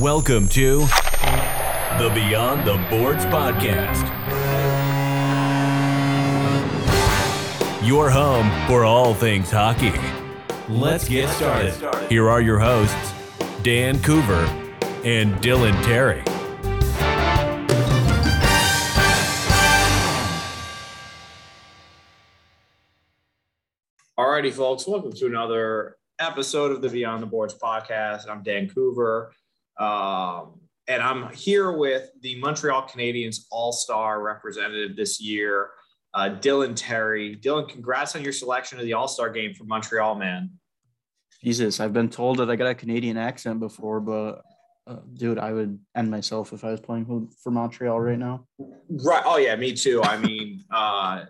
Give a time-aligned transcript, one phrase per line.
[0.00, 0.78] Welcome to
[1.98, 4.02] the Beyond the Boards podcast.
[7.86, 9.92] Your home for all things hockey.
[10.68, 11.74] Let's get started.
[12.08, 13.14] Here are your hosts,
[13.62, 14.44] Dan Coover
[15.04, 16.24] and Dylan Terry.
[24.18, 28.28] Alrighty, folks, welcome to another episode of the Beyond the Boards podcast.
[28.28, 29.30] I'm Dan Coover,
[29.78, 35.70] um, and I'm here with the Montreal Canadiens All Star representative this year,
[36.12, 37.36] uh, Dylan Terry.
[37.36, 40.50] Dylan, congrats on your selection of the All Star game for Montreal, man.
[41.42, 44.42] Jesus, I've been told that I got a Canadian accent before, but
[44.86, 48.46] uh, dude, I would end myself if I was playing for Montreal right now.
[48.58, 49.22] Right.
[49.24, 50.02] Oh yeah, me too.
[50.02, 51.24] I mean, uh,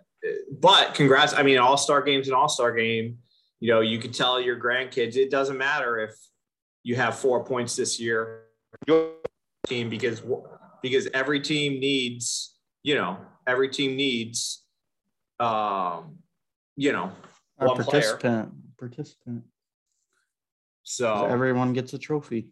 [0.60, 1.34] but congrats.
[1.34, 3.18] I mean, All Star game's an All Star game.
[3.60, 6.10] You know, you can tell your grandkids it doesn't matter if
[6.84, 8.42] you have four points this year,
[8.86, 9.10] your
[9.66, 10.22] team because
[10.82, 14.62] because every team needs you know every team needs
[15.40, 16.18] um
[16.76, 17.10] you know
[17.58, 18.02] a one player.
[18.02, 19.44] participant, participant.
[20.82, 22.48] So Everyone gets a trophy.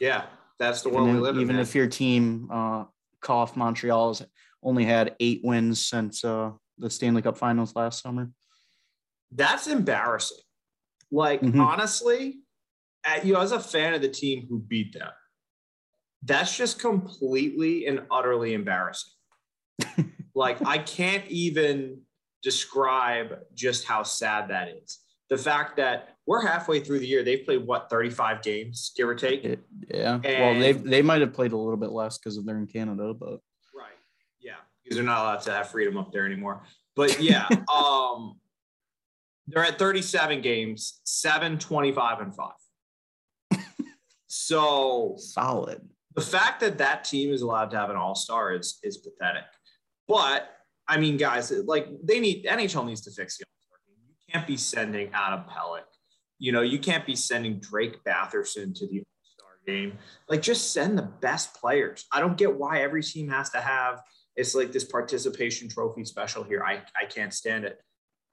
[0.00, 0.24] yeah,
[0.58, 1.40] that's the world we live in.
[1.42, 2.84] even if your team, uh,
[3.20, 4.24] cough Montreal's
[4.60, 8.30] only had eight wins since uh, the Stanley Cup Finals last summer.
[9.30, 10.38] That's embarrassing.
[11.12, 11.60] Like Mhm.
[11.60, 12.40] honestly,
[13.24, 15.10] you know, as a fan of the team who beat them,
[16.22, 19.12] that's just completely and utterly embarrassing.
[20.34, 22.00] like I can't even
[22.42, 24.98] describe just how sad that is.
[25.30, 29.14] The fact that we're halfway through the year, they've played what 35 games, give or
[29.14, 29.44] take.
[29.44, 30.18] It- yeah.
[30.22, 33.40] well, they they might have played a little bit less because they're in Canada, but
[33.74, 33.96] Right.
[34.40, 34.56] Yeah.
[34.82, 36.62] Because they're not allowed to have freedom up there anymore.
[36.96, 38.38] But yeah, um,
[39.46, 42.50] they're at 37 games, 7, 25, and 5.
[44.28, 45.80] So solid.
[46.14, 49.44] the fact that that team is allowed to have an all-star is is pathetic.
[50.06, 50.48] But
[50.86, 53.96] I mean, guys, like they need NHL needs to fix the all-star game.
[54.08, 55.82] You can't be sending Adam Pelech.
[56.38, 59.98] You know, you can't be sending Drake Batherson to the all-star game.
[60.28, 62.06] Like, just send the best players.
[62.12, 64.02] I don't get why every team has to have
[64.38, 66.62] it's like this participation trophy special here.
[66.64, 67.80] I, I can't stand it.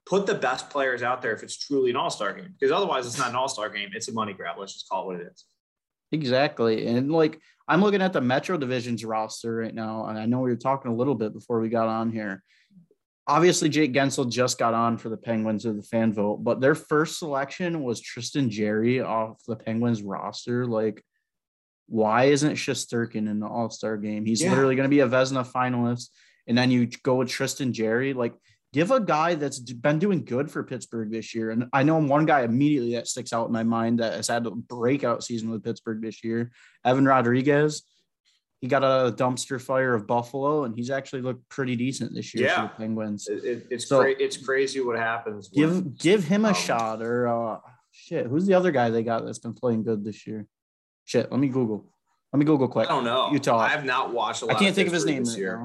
[0.06, 2.54] Put the best players out there if it's truly an all-star game.
[2.58, 3.88] Because otherwise it's not an all-star game.
[3.92, 4.54] It's a money grab.
[4.56, 5.44] Let's just call it what it is.
[6.12, 6.86] Exactly.
[6.86, 10.50] And like I'm looking at the Metro Division's roster right now, and I know we
[10.50, 12.42] were talking a little bit before we got on here.
[13.28, 16.76] Obviously, Jake Guentzel just got on for the Penguins of the fan vote, but their
[16.76, 20.64] first selection was Tristan Jarry off the Penguins roster.
[20.64, 21.02] Like,
[21.88, 24.24] why isn't Shesterkin in the All Star game?
[24.24, 24.50] He's Yeah.
[24.50, 26.10] literally going to be a Vezina finalist,
[26.46, 28.12] and then you go with Tristan Jarry.
[28.12, 28.34] Like,
[28.72, 31.50] give a guy that's been doing good for Pittsburgh this year.
[31.50, 34.46] And I know one guy immediately that sticks out in my mind that has had
[34.46, 36.50] a breakout season with Pittsburgh this year,
[36.84, 37.82] Evan Rodrigues.
[38.60, 42.46] He got a dumpster fire of Buffalo, and he's actually looked pretty decent this year
[42.46, 42.68] Yeah.
[42.68, 43.28] for the Penguins.
[43.28, 45.50] It, it- it's So- cra- it's crazy what happens.
[45.52, 47.60] when- Give give him a Um, shot, or uh,
[47.92, 48.26] shit.
[48.26, 50.46] Who's the other guy they got that's been playing good this year?
[51.04, 51.84] Shit, let me Google.
[52.32, 52.88] Let me Google quick.
[52.88, 53.30] I don't know.
[53.30, 53.58] Utah.
[53.58, 54.56] I have not watched a I lot.
[54.56, 55.56] I can't think of his name this right year.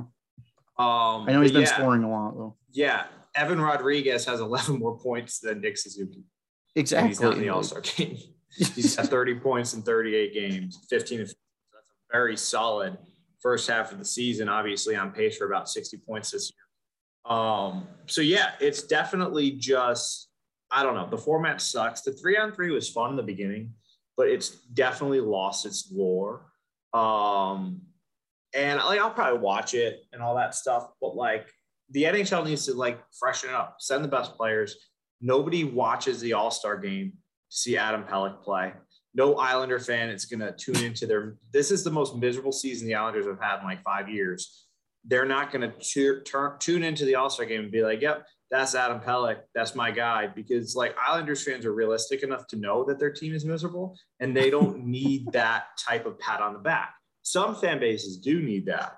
[0.77, 2.55] Um, I know he's been yeah, scoring a lot though.
[2.73, 3.05] Yeah,
[3.35, 6.15] Evan Rodrigues has 11 more points than Nick Suzuki.
[6.15, 6.23] and
[6.75, 7.09] Exactly.
[7.09, 8.17] He's not in the All Star game.
[8.57, 11.21] He's got 30 points in 38 games, 15.
[11.21, 11.35] of- That's
[11.89, 12.97] a very solid
[13.41, 14.49] first half of the season.
[14.49, 17.35] Obviously, on pace for about 60 points this year.
[17.37, 20.29] Um, so yeah, it's definitely just
[20.71, 21.07] I don't know.
[21.09, 22.01] The format sucks.
[22.01, 23.73] The three on three was fun in the beginning,
[24.17, 26.45] but it's definitely lost its lore.
[26.93, 27.81] Um,
[28.55, 31.51] and like I'll probably watch it and all that stuff, but like
[31.91, 34.75] the NHL needs to like freshen it up, send the best players.
[35.19, 38.73] Nobody watches the All Star game to see Adam Pelech play.
[39.13, 41.35] No Islander fan is going to tune into their.
[41.51, 44.67] This is the most miserable season the Islanders have had in like five years.
[45.03, 48.73] They're not going to tune into the All Star game and be like, "Yep, that's
[48.73, 49.39] Adam Pelech.
[49.53, 53.33] That's my guy." Because like Islanders fans are realistic enough to know that their team
[53.33, 56.93] is miserable, and they don't need that type of pat on the back.
[57.21, 58.93] Some fan bases do need that,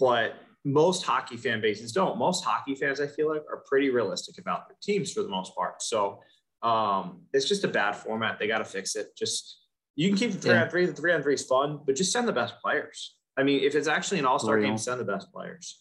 [0.00, 0.34] but
[0.66, 2.18] most hockey fan bases don't.
[2.18, 5.54] Most hockey fans, I feel like, are pretty realistic about their teams for the most
[5.54, 5.80] part.
[5.80, 6.20] So
[6.62, 8.38] um, it's just a bad format.
[8.40, 9.16] They got to fix it.
[9.16, 9.60] Just
[9.94, 10.64] you can keep the three Yeah.
[10.64, 10.86] on three.
[10.86, 13.16] The three on three is fun, but just send the best players.
[13.36, 15.80] I mean, if it's actually an all star game, send the best players.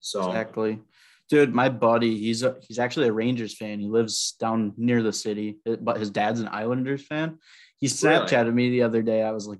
[0.00, 0.80] So Exactly.
[1.30, 3.80] Dude, my buddy, he's a, he's actually a Rangers fan.
[3.80, 7.38] He lives down near the city, but his dad's an Islanders fan.
[7.78, 8.18] He Really?
[8.26, 9.22] Snapchatted me the other day.
[9.22, 9.58] I was like,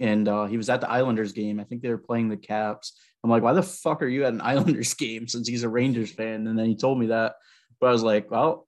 [0.00, 1.58] and uh, he was at the Islanders game.
[1.60, 2.98] I think they were playing the Caps.
[3.26, 6.12] I'm like, why the fuck are you at an Islanders game since he's a Rangers
[6.12, 6.46] fan?
[6.46, 7.34] And then he told me that.
[7.80, 8.66] But I was like, well,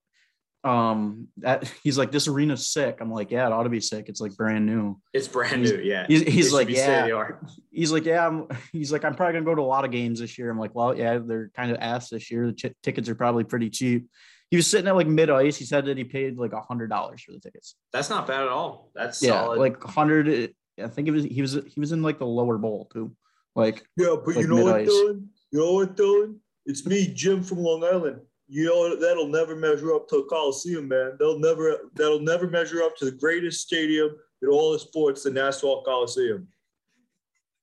[0.65, 4.09] um that he's like this arena's sick i'm like yeah it ought to be sick
[4.09, 5.79] it's like brand new It's brand He's- new.
[5.83, 6.05] Yeah.
[6.09, 7.07] he's, he's like yeah
[7.71, 10.19] he's like yeah I'm, he's like i'm probably gonna go to a lot of games
[10.19, 13.09] this year i'm like well yeah they're kind of ass this year the ch- tickets
[13.09, 14.09] are probably pretty cheap
[14.51, 16.91] he was sitting at like mid ice he said that he paid like a hundred
[16.91, 18.91] dollars for the tickets That's not bad at all.
[18.97, 19.61] That's yeah solid.
[19.61, 20.53] like 100
[20.83, 23.15] i think it was he was he was in like the lower bowl too
[23.59, 24.95] like Yeah, but Like you know what, mid-ice.
[24.95, 25.27] Dylan?
[25.51, 26.37] You know what, Dylan?
[26.67, 28.21] It's me, Jim from Long Island.
[28.47, 31.17] You know that'll never measure up to a Coliseum, man.
[31.19, 35.31] They'll never that'll never measure up to the greatest stadium in all the sports, the
[35.31, 36.49] Nassau Coliseum.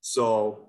[0.00, 0.68] So,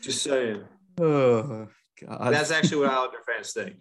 [0.00, 0.62] just saying.
[1.00, 1.68] oh
[2.00, 3.76] god That's actually what Islander fans think.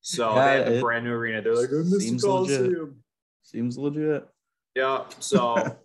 [0.00, 1.40] So Yeah, they have a brand new arena.
[1.40, 2.58] They're like, I miss the Seems legit.
[2.58, 3.02] Coliseum.
[3.42, 4.28] seems legit
[4.76, 5.04] yeah.
[5.18, 5.76] So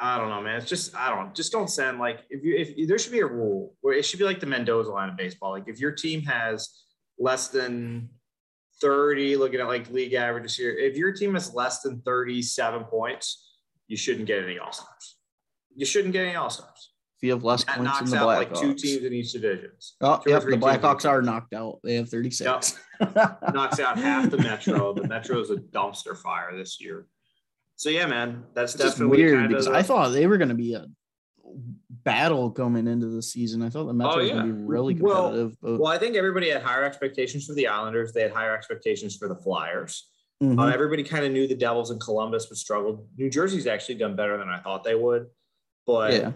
[0.00, 0.56] I don't know, man.
[0.56, 3.26] It's just I don't just don't send like if you if there should be a
[3.26, 5.50] rule where it should be like the Mendoza line of baseball.
[5.52, 6.82] Like if your team has
[7.18, 8.08] less than
[8.80, 13.50] 30, looking at like league averages here, if your team has less than 37 points,
[13.88, 15.16] you shouldn't get any all stars.
[15.74, 16.92] You shouldn't get any all stars.
[17.16, 19.12] if you have less That points in knocks the out Blackhawks like two teams in
[19.12, 19.70] each division.
[20.00, 22.76] oh two yep the blackhawks are knocked out they have 36
[23.52, 24.92] knocks out half the metro.
[24.94, 27.06] The metro is a dumpster fire this year.
[27.78, 30.54] So yeah, man, that's It's definitely weird because of I thought they were going to
[30.56, 30.86] be a
[32.04, 33.62] battle coming into the season.
[33.62, 34.34] I thought the Metro was yeah.
[34.34, 35.56] going to be really Well- competitive.
[35.62, 38.12] but Well, I think everybody had higher expectations for the Islanders.
[38.12, 40.10] They had higher expectations for the Flyers.
[40.42, 40.58] Mhm.
[40.58, 43.06] Uh, everybody kind of knew the Devils and Columbus would struggle.
[43.16, 45.26] New Jersey's actually done better than I thought they would.
[45.86, 46.32] But yeah,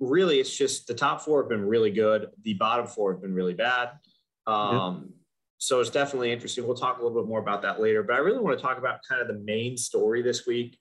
[0.00, 2.30] really, it's just the top four have been really good.
[2.42, 3.90] The bottom four have been really bad.
[4.46, 5.12] Um,
[5.58, 6.66] So it's definitely interesting.
[6.66, 8.02] We'll talk a little bit more about that later.
[8.02, 10.76] But I really want to talk about kind of the main story this week.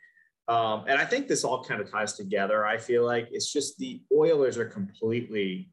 [0.48, 2.66] Um, and I think this all kind of ties together.
[2.66, 5.72] I feel like it's just the Oilers are completely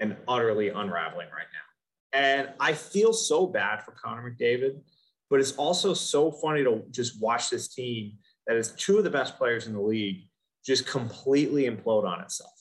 [0.00, 2.18] and utterly unraveling right now.
[2.18, 4.80] And I feel so bad for Connor McDavid,
[5.30, 8.14] but it's also so funny to just watch this team
[8.46, 10.24] that is two of the best players in the league
[10.64, 12.52] just completely implode on itself.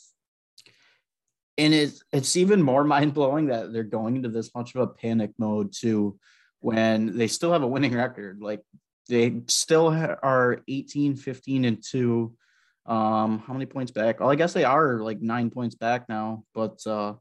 [1.58, 4.88] and it's it's even more mind blowing that they're going into this much of a
[4.88, 6.20] panic mode too,
[6.60, 8.42] when they still have a winning record.
[8.42, 8.62] Like
[9.08, 12.36] they still are 18, 15, and two.
[12.86, 14.20] Um, how many points back?
[14.20, 17.16] Well, I guess they are like nine points back now, but uh,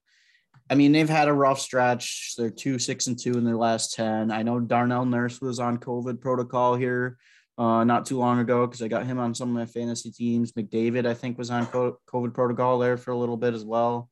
[0.69, 2.35] I mean, they've had a rough stretch.
[2.37, 4.31] They're two, six, and two in their last 10.
[4.31, 7.19] I know Darnell Nurse was on COVID protocol here
[7.59, 10.53] uh, not too long ago because I got him on some of my fantasy teams.
[10.53, 14.11] McDavid, I think, was on co- COVID protocol there for a little bit as well.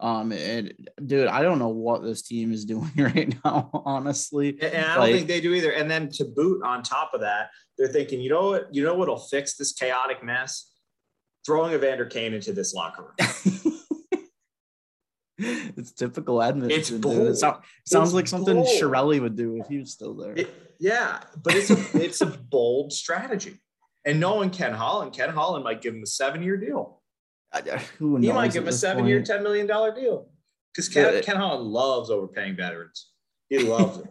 [0.00, 0.72] Um, and
[1.04, 4.58] dude, I don't know what this team is doing right now, honestly.
[4.60, 5.72] And I don't Like- think they do either.
[5.72, 8.94] And then to boot on top of that, they're thinking, you know what, you know
[8.94, 10.72] what'll fix this chaotic mess?
[11.46, 13.76] Throwing Evander Kane into this locker room.
[15.38, 16.78] it's typical Edmonton.
[16.78, 17.28] It's bold.
[17.28, 18.68] It so- sounds It's like something bold.
[18.68, 20.34] Chiarelli would do if he was still there.
[20.36, 23.58] It- yeah, but it's a it's a bold strategy.
[24.06, 26.99] And knowing Ken Holland, Ken Holland might give him a seven-year deal.
[27.98, 30.28] Who knows He might give him a seven-year, ten million dollar deal.
[30.72, 31.20] Because Ken, Yeah.
[31.20, 33.10] Ken Holland loves overpaying veterans.
[33.48, 34.06] He loves it.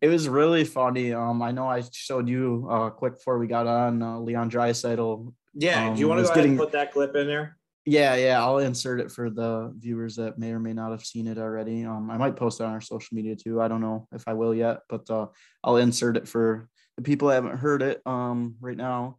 [0.00, 1.12] It was really funny.
[1.12, 5.32] Um, I know I showed you uh quick before we got on uh, Leon Draisaitl.
[5.54, 5.88] Yeah.
[5.88, 7.56] Um, do you want to go ahead and put that clip in there?
[7.88, 11.28] Yeah, yeah, I'll insert it for the viewers that may or may not have seen
[11.28, 11.84] it already.
[11.84, 13.60] Um, I might post it on our social media too.
[13.62, 15.26] I don't know if I will yet, but uh,
[15.62, 19.18] I'll insert it for the people that haven't heard it um right now.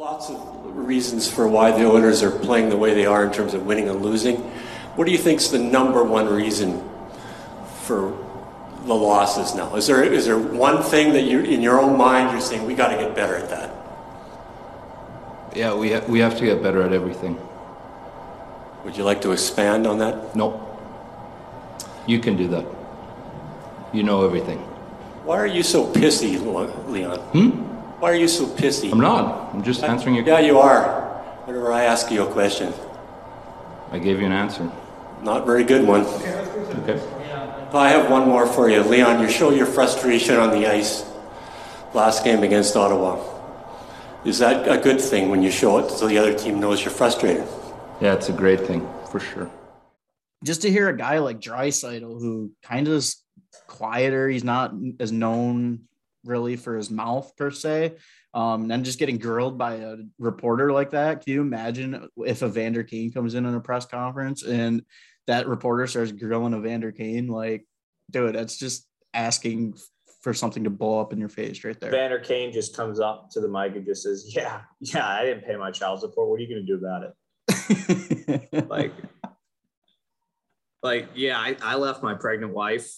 [0.00, 3.54] Lots of reasons for why the Oilers are playing the way they are in terms
[3.54, 4.38] of winning and losing.
[4.96, 6.82] What do you think is the number one reason
[7.82, 8.10] for
[8.86, 9.76] the losses now?
[9.76, 12.74] Is there is there one thing that you in your own mind you're saying we
[12.74, 13.70] got to get better at that?
[15.54, 17.38] Yeah, we, ha- we have to get better at everything.
[18.84, 20.34] Would you like to expand on that?
[20.34, 20.76] No.
[22.08, 22.66] You can do that.
[23.92, 24.58] You know everything.
[25.22, 26.34] Why are you so pissy,
[26.88, 27.18] Leon?
[27.20, 27.73] Hmm?
[28.00, 28.90] Why are you so pissy?
[28.92, 29.54] I'm not.
[29.54, 31.02] I'm just answering your Yeah, you are.
[31.46, 32.72] Whenever I ask you a question,
[33.92, 34.70] I gave you an answer.
[35.22, 36.02] not very good one.
[36.82, 37.00] Okay.
[37.72, 39.20] I have one more for you, Leon.
[39.20, 41.04] You show your frustration on the ice
[41.92, 43.22] last game against Ottawa.
[44.24, 46.92] Is that a good thing when you show it so the other team knows you're
[46.92, 47.46] frustrated?
[48.00, 49.50] Yeah, it's a great thing for sure.
[50.44, 53.22] Just to hear a guy like Draisaitl who kind of is
[53.66, 55.80] quieter, he's not as known
[56.24, 57.96] really for his mouth per se.
[58.32, 61.24] Um, and then just getting grilled by a reporter like that.
[61.24, 64.82] Can you imagine if Evander Kane comes in in a press conference and
[65.26, 67.28] that reporter starts grilling Evander Kane?
[67.28, 67.64] Like,
[68.10, 69.74] dude, that's just asking
[70.24, 71.90] for something to blow up in your face right there.
[71.90, 75.44] Vander Kane just comes up to the mic and just says, "Yeah, yeah, I didn't
[75.44, 76.28] pay my child support.
[76.28, 78.92] What are you going to do about it?" Like,
[80.82, 82.90] like, yeah, I, I left my pregnant wife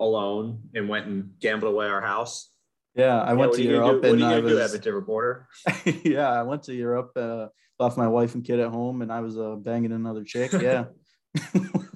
[0.00, 2.51] alone and went and gambled away our house.
[2.94, 4.08] Yeah, I Yeah, went to are you gonna Europe do?
[4.08, 4.64] What and are you I do, was.
[4.70, 5.48] Edmonton reporter?
[6.04, 7.12] yeah, I went to Europe.
[7.16, 7.46] Uh,
[7.78, 10.52] left my wife and kid at home, and I was uh, banging another chick.
[10.62, 10.84] Yeah.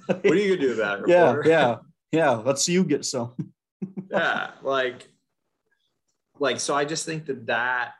[0.07, 1.49] What are you gonna do about it, yeah, reporter?
[1.51, 1.77] yeah,
[2.13, 2.31] yeah.
[2.31, 3.35] Let's see you get some.
[4.11, 5.09] yeah, like,
[6.39, 6.75] like so.
[6.75, 7.93] I just think that that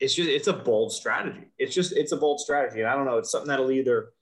[0.00, 1.52] it's just it's a bold strategy.
[1.58, 3.18] It's just it's a bold strategy, and I don't know.
[3.18, 4.12] It's something that'll either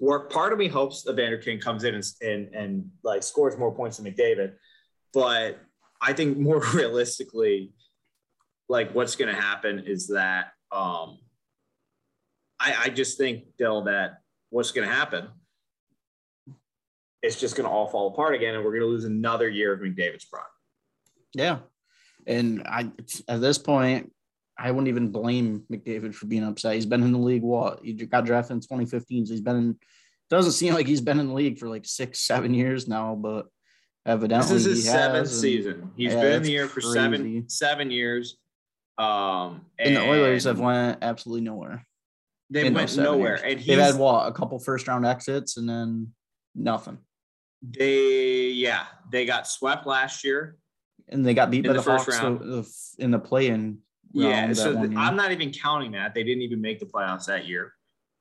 [0.00, 0.30] work.
[0.30, 3.74] Part of me hopes that Vander Kane comes in and and, and like scores more
[3.74, 4.54] points than McDavid,
[5.14, 5.58] but
[6.00, 7.72] I think more realistically,
[8.68, 11.18] like what's going to happen is that um,
[12.60, 14.18] I I just think Dill that
[14.50, 15.28] what's going to happen.
[17.22, 19.72] It's just going to all fall apart again, and we're going to lose another year
[19.72, 20.44] of McDavid's prime.
[21.34, 21.58] Yeah,
[22.26, 22.90] and I
[23.28, 24.12] at this point,
[24.58, 26.74] I wouldn't even blame McDavid for being upset.
[26.74, 27.42] He's been in the league.
[27.42, 29.56] What he got drafted in 2015, so he's been.
[29.56, 29.78] in
[30.30, 33.46] Doesn't seem like he's been in the league for like six, seven years now, but
[34.06, 35.90] evidently This is his he seventh has, season.
[35.96, 36.94] He's Yeah, been in the year for crazy.
[36.94, 38.36] seven seven years.
[38.98, 41.84] Um, And the Oilers have went absolutely nowhere.
[42.48, 43.40] They went nowhere, years.
[43.44, 46.12] and They've had what a couple first round exits and then
[46.54, 46.98] nothing.
[47.62, 50.56] they yeah they got swept last year.
[51.08, 52.66] And they got beat by the the, first Hawks round.
[52.98, 53.78] in the play-in.
[54.12, 56.14] Yeah, so I'm not even counting that.
[56.14, 57.74] They didn't even make the playoffs that year.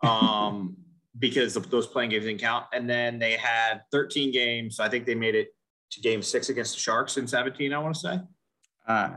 [0.04, 0.75] Um,
[1.20, 2.65] because those playing games didn't count.
[2.74, 4.75] And then they had 13 games.
[4.75, 5.48] So I think they made it
[5.92, 8.20] to game six against the Sharks in 17, I want to say.
[8.88, 9.10] I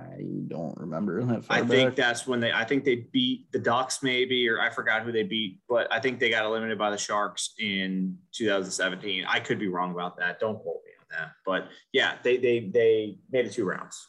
[0.48, 1.44] don't remember that.
[1.44, 1.96] Far I think back.
[1.96, 5.24] that's when they I think they beat the Ducks maybe or I forgot who they
[5.24, 9.26] beat, but I think they got eliminated by the Sharks in 2017.
[9.28, 10.40] I could be wrong about that.
[10.40, 11.32] Don't quote me on that.
[11.44, 14.06] But yeah, they they they made it two rounds.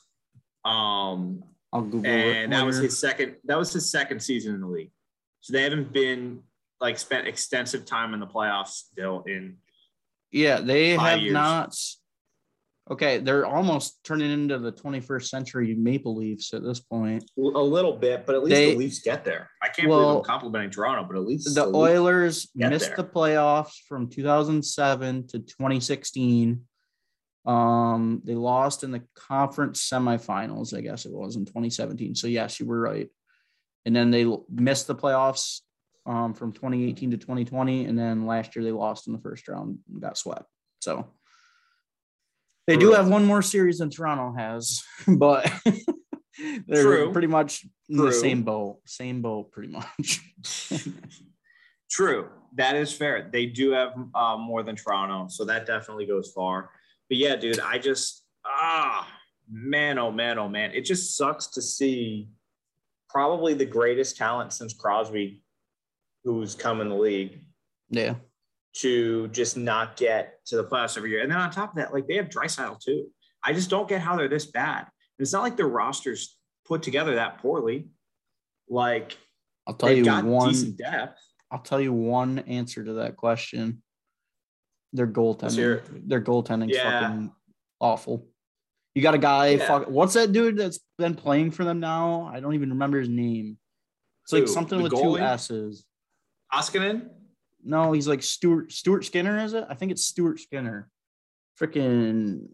[0.64, 4.92] Um and that was his second that was his second season in the league.
[5.42, 6.42] So they haven't been
[6.80, 9.58] like spent extensive time in the playoffs still in
[10.32, 11.34] Yeah, they have years.
[11.34, 11.76] not.
[12.92, 17.24] Okay, they're almost turning into the 21st century Maple Leafs at this point.
[17.38, 19.50] a little bit, but at least They- the Leafs get there.
[19.62, 22.96] I can't believe I'm complimenting Toronto, but at least The Leafs- Oilers missed there.
[22.98, 26.66] the playoffs from 2007 to 2016.
[27.46, 32.16] Um, they lost in the conference semifinals, I guess it was in 2017.
[32.16, 33.10] So yes, you were right.
[33.86, 35.62] And then they missed the playoffs
[36.06, 39.78] um, from 2018 to 2020, and then last year they lost in the first round
[39.92, 40.46] and got swept.
[40.82, 41.06] So
[42.70, 45.52] they do have one more series than Toronto has, but
[46.68, 47.12] they're True.
[47.12, 48.80] pretty much in the same boat.
[48.86, 50.22] Same boat, pretty much.
[51.90, 53.28] True, that is fair.
[53.32, 56.70] They do have uh, more than Toronto, so that definitely goes far.
[57.10, 59.08] But yeah, dude, I just ah
[59.52, 62.30] man, oh man, oh man, it just sucks to see
[63.10, 65.42] probably the greatest talent since Crosby,
[66.24, 67.40] who's come in the league,
[67.90, 68.16] yeah.
[68.82, 71.22] To just not get to the playoffs every year.
[71.22, 73.08] And then on top of that, like they have Draisaitl too.
[73.44, 74.86] I just don't get how they're this bad.
[75.18, 77.90] It's not like their rosters put together that poorly.
[78.70, 79.18] Like
[79.68, 80.50] I'll tell you one.
[80.50, 81.20] decent depth.
[81.52, 83.82] I'll tell you one answer to that question.
[84.94, 86.08] Their goaltending.
[86.08, 87.02] Their goaltending's Yeah.
[87.02, 87.32] fucking
[87.82, 88.28] awful.
[88.96, 89.50] You got a guy.
[89.50, 89.68] Yeah.
[89.68, 92.30] Fuck, what's that dude that's been playing for them now?
[92.34, 93.58] I don't even remember his name.
[94.24, 95.22] It's like something with two goalie?
[95.22, 95.86] S's.
[96.54, 97.10] Oskanen?
[97.64, 99.38] No, he's like Stuart Stuart Skinner.
[99.44, 99.66] Is it?
[99.70, 100.90] I think it's Stuart Skinner.
[101.60, 102.48] Freaking,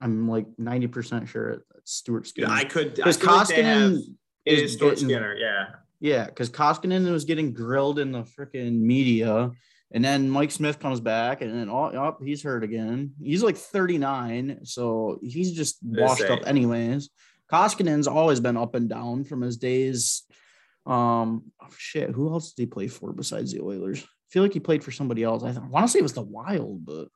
[0.00, 2.48] I'm like ninety percent sure it's Stuart Skinner.
[2.50, 2.94] I could.
[2.94, 5.34] Because feel like they have- Koskinen is is Stuart getting- Skinner.
[5.36, 5.66] Yeah.
[6.00, 9.50] Yeah, because Koskinen was getting grilled in the freaking media.
[9.90, 13.12] And then Mike Smith comes back and then oh, oh he's hurt again.
[13.22, 17.08] He's like 39, so he's just washed up anyways.
[17.50, 20.24] Koskinen's always been up and down from his days.
[20.84, 24.06] Um oh, shit, who else did he play for besides the Oilers?
[24.30, 25.42] Feel like he played for somebody else.
[25.42, 27.08] I, want to say it was the Wild, but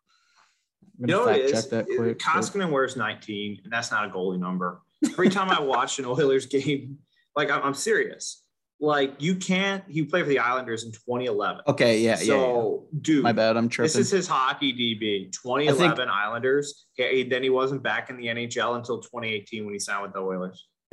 [0.99, 1.53] I'm You know fact it is?
[1.53, 2.19] check that It- quick.
[2.19, 4.81] but- Koskinen wears 19, and that's not a goalie number.
[5.05, 6.99] Every time I watch an Oilers game,
[7.37, 8.43] like I'm, I'm serious.
[8.81, 9.85] Like you can't.
[9.89, 11.63] He played for the Islanders in 2011.
[11.69, 12.27] Okay, yeah, yeah, yeah.
[12.27, 13.87] So, dude, My bad, I'm tripping.
[13.87, 15.31] This is his hockey DB.
[15.33, 16.87] 2011 Islanders.
[16.99, 20.19] Okay, then he wasn't back in the NHL until 2018 when he signed with the
[20.21, 20.67] Oilers.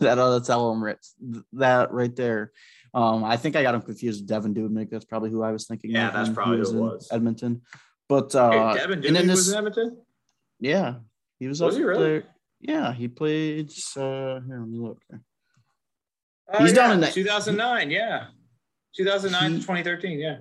[0.00, 0.96] that uh, tell him right,
[1.52, 2.50] that right there.
[2.92, 4.90] Um, I think I got him confused with Devin Dubnyk.
[4.90, 5.90] That's probably who I was thinking.
[5.90, 7.08] Yeah, that's he probably who it in was.
[7.12, 7.62] Edmonton.
[8.08, 9.98] But uh, hey, Devin Dubnyk this, was in Edmonton.
[10.58, 10.94] yeah,
[11.38, 12.02] he was, Was he really?
[12.04, 12.24] there.
[12.60, 13.70] Yeah, he played.
[13.96, 15.00] Uh, here, let me look.
[16.52, 17.90] Oh, He's down yeah, in the- 2009.
[17.90, 18.26] Yeah,
[18.96, 20.18] 2009 He- to 2013.
[20.18, 20.38] Yeah.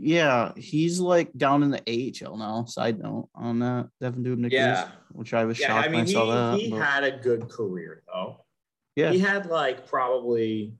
[0.00, 2.64] Yeah, he's like down in the AHL now.
[2.66, 4.52] Side note on that, Devin Dubnyk.
[4.52, 4.84] Yeah.
[4.84, 6.60] is, which I was Yeah, shocked I mean, when I he, saw that.
[6.60, 8.44] he but- had a good career though.
[8.94, 10.74] yeah, He had like probably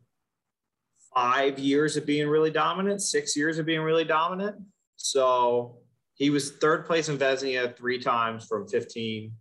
[1.18, 4.56] five years of being really dominant, six years of being really dominant.
[4.96, 5.78] So
[6.14, 9.32] he was third place in Vezina three times from 15.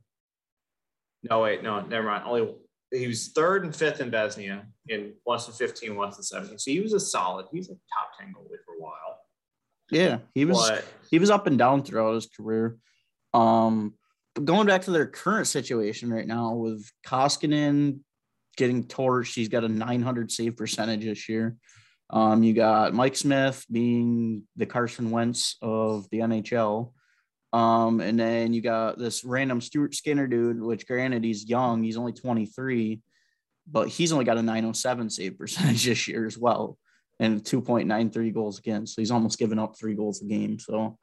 [1.30, 2.24] No, wait, no, never mind.
[2.26, 2.56] Only
[2.92, 6.58] he was third and fifth in Vezina in once in 15, once in 17.
[6.58, 7.46] So he was a solid.
[7.52, 9.20] He's a top 10 goalie for a while.
[9.92, 12.78] Yeah, he was But he was up and down throughout his career.
[13.34, 13.94] Um,
[14.34, 18.00] but going back to their current situation right now with Koskinen
[18.58, 21.56] getting torched, he's got a 900 save percentage this year.
[22.10, 26.92] Um, you got Mike Smith being the Carson Wentz of the NHL.
[27.54, 31.98] Um, and then you got this random Stuart Skinner dude, which granted he's young, he's
[31.98, 33.02] only 23,
[33.72, 36.78] but he's only got a 907 save percentage this year as well,
[37.20, 38.96] and 2.93 goals against.
[38.96, 40.60] So he's almost given up three goals a game.
[40.60, 40.98] So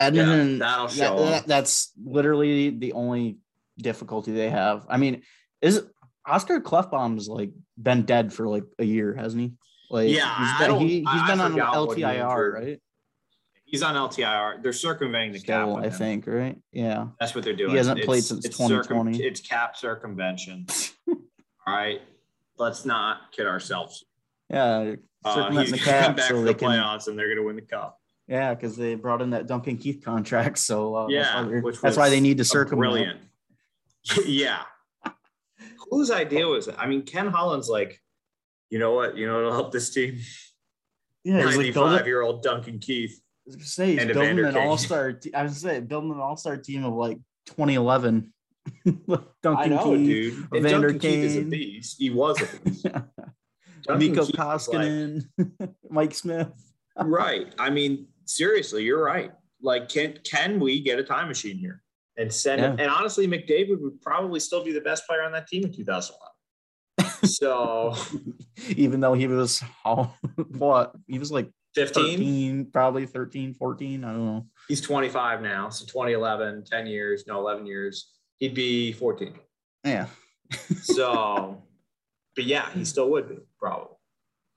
[0.00, 0.94] Edmonton, that'll that-
[1.30, 3.38] that- that's literally the only
[3.78, 4.86] difficulty they have.
[4.88, 5.22] I mean,
[5.60, 5.82] is
[6.26, 7.50] Oscar Klefbom's like
[7.80, 9.52] been dead for like a year, hasn't he?
[9.90, 12.80] Like, Yeah, he's I been, don't- he, I- he's I been on he LTIR, right?
[13.64, 14.62] he's on LTIR.
[14.62, 15.64] They're circumventing the cap.
[15.66, 16.58] Still, with I think, right?
[16.72, 17.08] Yeah.
[17.20, 17.70] That's what they're doing.
[17.70, 19.22] He hasn't played since it's circum- 2020.
[19.22, 20.66] it's cap circumvention.
[21.08, 21.16] All
[21.74, 22.00] right.
[22.58, 24.04] Let's not kid ourselves.
[24.50, 24.94] Yeah.
[25.24, 27.18] Uh, he's the going to come cap back so for they the can, playoffs and
[27.18, 27.98] they're going to win the cup.
[28.28, 30.58] yeah, because they brought in that Duncan Keith contract.
[30.58, 32.78] So uh, Yeah, that's, why, that's why they need to circumvent.
[32.78, 33.20] Brilliant.
[34.26, 34.62] yeah.
[35.92, 36.74] Whose idea was it?
[36.78, 38.00] I mean, Ken Holland's like,
[38.70, 39.14] you know what?
[39.14, 40.18] You know what'll help this team?
[41.22, 43.20] Yeah, he's like 95 year old Duncan Keith.
[43.20, 44.68] I was gonna say he's building Evander an Kane.
[44.68, 45.12] all star.
[45.12, 47.18] Te- I was gonna say building an all star team of like
[47.48, 48.32] 2011.
[48.86, 50.34] Duncan I know, Keith, dude.
[50.52, 51.96] And Evander Duncan Keith is a beast.
[51.98, 52.86] He was a beast.
[53.98, 56.48] Miko Keith was like- Mike Smith.
[56.96, 57.54] right.
[57.58, 59.32] I mean, seriously, you're right.
[59.60, 61.81] Like, can can we get a time machine here
[62.16, 62.72] and send Yeah.
[62.74, 62.80] it?
[62.80, 67.28] And honestly, McDavid would probably still be the best player on that team in 2011.
[67.28, 67.94] so
[68.76, 70.14] Even though he was how
[70.58, 74.04] what he was like 15, 13, probably 13, 14.
[74.04, 74.46] I don't know.
[74.68, 75.68] he's 25 now.
[75.70, 78.12] So 2011, 10 years, no, 11 years.
[78.38, 79.34] He'd be 14.
[79.84, 80.06] Yeah,
[80.82, 81.62] So,
[82.36, 83.96] but yeah, he still would be probably.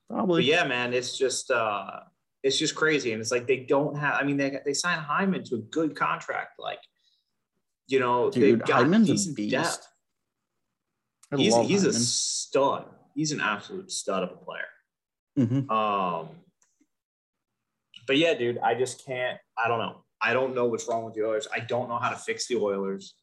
[0.10, 0.42] probably.
[0.42, 2.02] But yeah, man, it's just uh
[2.44, 3.12] it's just crazy.
[3.12, 5.96] And it's like they don't have I mean, they they signed Hyman to a good
[5.96, 6.60] contract.
[6.60, 6.80] Like,
[7.88, 9.52] you know, Dude, they've got Hyman's decent beast.
[9.52, 9.88] depth.
[11.38, 12.86] He's he's a stud.
[13.14, 14.68] He's an absolute stud of a player.
[15.38, 15.70] Mhm.
[15.72, 16.30] Um
[18.08, 20.04] but yeah, dude, I just can't, I don't know.
[20.22, 21.48] I don't know what's wrong with the Oilers.
[21.54, 23.16] I don't know how to fix the Oilers,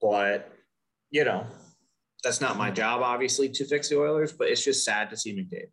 [0.00, 0.50] but
[1.10, 1.44] you know,
[2.22, 5.32] that's not my job, obviously, to fix the Oilers, but it's just sad to see
[5.34, 5.72] McDavid.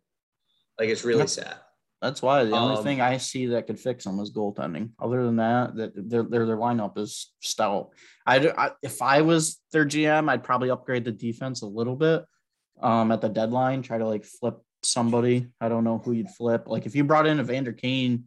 [0.78, 1.28] Like it's really Yep.
[1.28, 1.56] sad.
[2.00, 4.92] That's why the only Um, thing I see that could fix them is goaltending.
[4.98, 7.90] Other than that, that their their, their lineup is stout.
[8.26, 12.24] I, I if I was their GM, I'd probably upgrade the defense a little bit
[12.80, 13.82] um, at the deadline.
[13.82, 15.48] Try to like flip somebody.
[15.60, 16.64] I don't know who you'd flip.
[16.66, 18.24] Like if you brought in Evander Kane,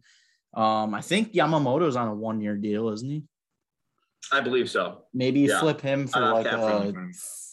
[0.54, 3.24] um, I think Yamamoto's on a one year deal, isn't he?
[4.30, 5.02] I believe so.
[5.12, 5.58] Maybe you Yeah.
[5.58, 6.92] flip him for like a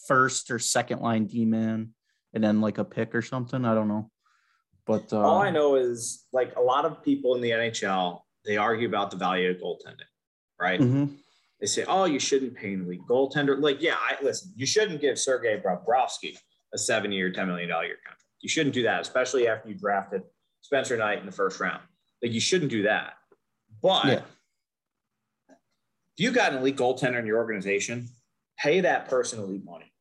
[0.08, 1.96] first or second line D man,
[2.34, 3.66] and then like a pick or something.
[3.66, 4.12] I don't know.
[4.86, 8.58] But uh, All I know is like a lot of people in the NHL, they
[8.58, 10.10] argue about the value of goaltending,
[10.60, 10.80] right?
[10.80, 11.18] mhm.
[11.60, 13.60] They say, oh, you shouldn't pay an elite goaltender.
[13.62, 16.36] Like, yeah, I listen, you shouldn't give Sergei Bobrovsky
[16.74, 18.24] a seven year, $10 million year contract.
[18.42, 20.24] You shouldn't do that, especially after you drafted
[20.62, 21.82] Spencer Knight in the first round.
[22.24, 23.14] Like, you shouldn't do that.
[23.84, 24.14] But Yeah.
[25.50, 28.08] if you got an elite goaltender in your organization,
[28.58, 29.92] pay that person elite money.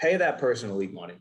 [0.00, 1.14] Pay that person elite money.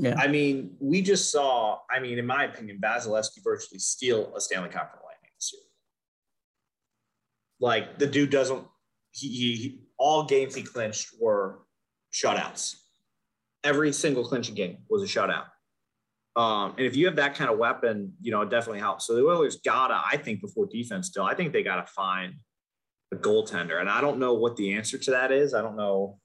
[0.00, 0.14] Yeah.
[0.16, 4.68] I mean, we just saw, I mean, in my opinion, Vasilevsky virtually steal a Stanley
[4.68, 5.62] Cup from Lightning this year.
[7.60, 8.64] Like the dude doesn't,
[9.10, 11.58] he, he, he- all games he clinched were
[12.12, 12.76] shutouts.
[13.64, 15.46] Every single clinching game was a shutout.
[16.36, 19.08] Um, and if you have that kind of weapon, you know, it definitely helps.
[19.08, 22.34] So the Oilers gotta, I think, before defense still, I think they gotta find
[23.12, 23.80] a goaltender.
[23.80, 25.52] And I don't know what the answer to that is.
[25.52, 26.20] I don't know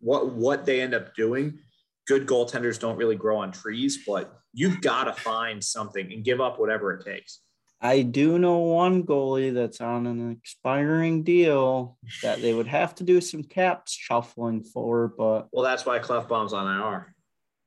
[0.00, 1.60] what what they end up doing.
[2.08, 6.40] Good goaltenders don't really grow on trees, but you've got to find something and give
[6.40, 7.40] up whatever it takes.
[7.80, 13.04] I do know one goalie that's on an expiring deal that they would have to
[13.04, 17.14] do some caps shuffling for, but Well, that's why Klefbom's on IR.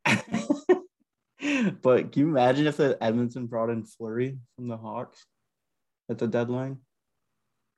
[1.81, 5.23] but can you imagine if the Edmonton brought in Fleury from the Hawks
[6.09, 6.79] at the deadline?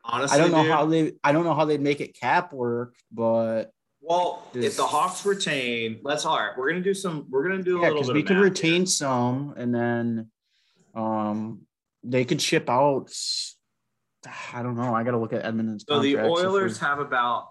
[0.04, 2.52] Honestly, I don't know dude, how they I don't know how they'd make it cap
[2.52, 3.72] work, but
[4.06, 6.52] Well, if the Hawks retain, let's all right.
[6.58, 7.26] We're gonna do some.
[7.30, 8.30] We're gonna do a yeah, little because bit.
[8.30, 8.86] we math retain here.
[8.86, 10.30] some and then
[10.94, 11.62] um
[12.04, 13.10] they could ship out
[14.54, 14.94] I don't know.
[14.94, 17.48] I gotta look at Edmonton's So the contracts if we- Oilers have about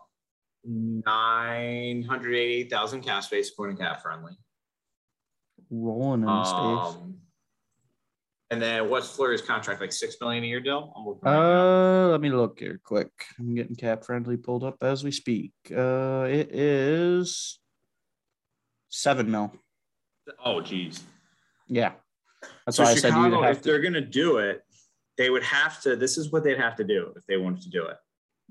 [0.64, 4.32] nine hundred eighty thousand cap space according to Cap Friendly.
[5.70, 7.02] rolling in the space.
[8.52, 9.80] And then what's Fleury's contract?
[9.80, 10.92] Like six million a year deal?
[11.24, 13.08] Uh, let me look here quick.
[13.38, 15.52] I'm getting cap friendly pulled up as we speak.
[15.74, 17.58] Uh, it is
[18.90, 19.50] seven mil.
[20.44, 21.02] Oh, geez.
[21.66, 21.92] Yeah,
[22.66, 23.70] that's So why I said you'd have if to.
[23.70, 24.60] they're going to do it,
[25.16, 25.96] they would have to.
[25.96, 27.96] This is what they'd have to do if they wanted to do it.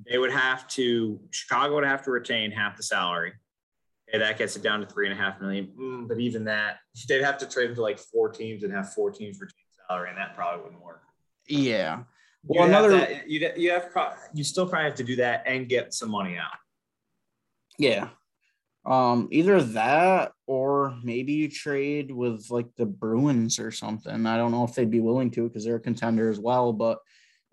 [0.09, 1.19] They would have to.
[1.29, 3.33] Chicago would have to retain half the salary.
[4.11, 5.71] And that gets it down to three and a half million.
[5.79, 8.91] Mm, but even that, they'd have to trade him to like four teams and have
[8.93, 9.60] four teams retain
[9.91, 11.01] salary, and that probably wouldn't work.
[11.47, 12.03] Yeah.
[12.49, 12.97] You'd Well, have another.
[12.97, 16.09] that- you'd, you have pro- you still probably have to do that and get some
[16.09, 16.57] money out.
[17.77, 18.09] Yeah.
[18.83, 24.25] Um, either that or maybe you trade with like the Bruins or something.
[24.25, 26.73] I don't know if they'd be willing to because they're a contender as well.
[26.73, 26.97] But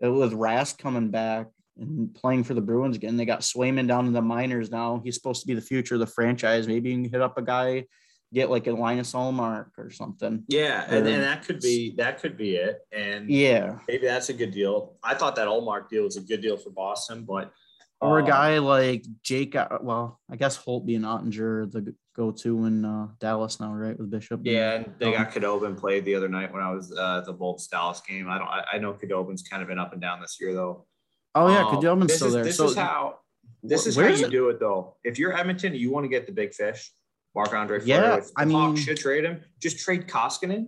[0.00, 1.48] with Rask coming back
[1.78, 5.02] and playing for the Bruins again, they got Swayman down in the minors now.
[5.04, 6.66] He's supposed to be the future of the franchise.
[6.66, 7.84] Maybe you can hit up a guy,
[8.32, 10.44] get like a Linus Ullmark or something.
[10.48, 12.80] Yeah, and, Or- and that could be that could be it.
[12.92, 13.78] And Yeah.
[13.88, 14.96] maybe that's a good deal.
[15.02, 17.52] I thought that Allmark deal was a good deal for Boston, but
[18.00, 22.30] Or a um, guy like Jake, uh, well, I guess Holtby and Oettinger, the go
[22.32, 23.96] to in uh, Dallas now, right?
[23.98, 24.40] With Bishop.
[24.44, 27.26] Yeah, and they Um, got Khudobin played the other night when I was uh, at
[27.26, 28.28] the Bolts Dallas game.
[28.28, 28.48] I don't.
[28.48, 30.86] I, I know Khudobin's kind of been up and down this year though.
[31.34, 32.44] Oh yeah, Um, still is, there.
[32.44, 33.18] This so is how.
[33.62, 34.96] This is how you it- do it though.
[35.04, 36.92] If you're Edmonton, you want to get the big fish.
[37.42, 37.80] Marc-Andre.
[37.84, 39.40] Yeah, I I mean- mean, should trade him.
[39.62, 40.66] Just trade Koskinen.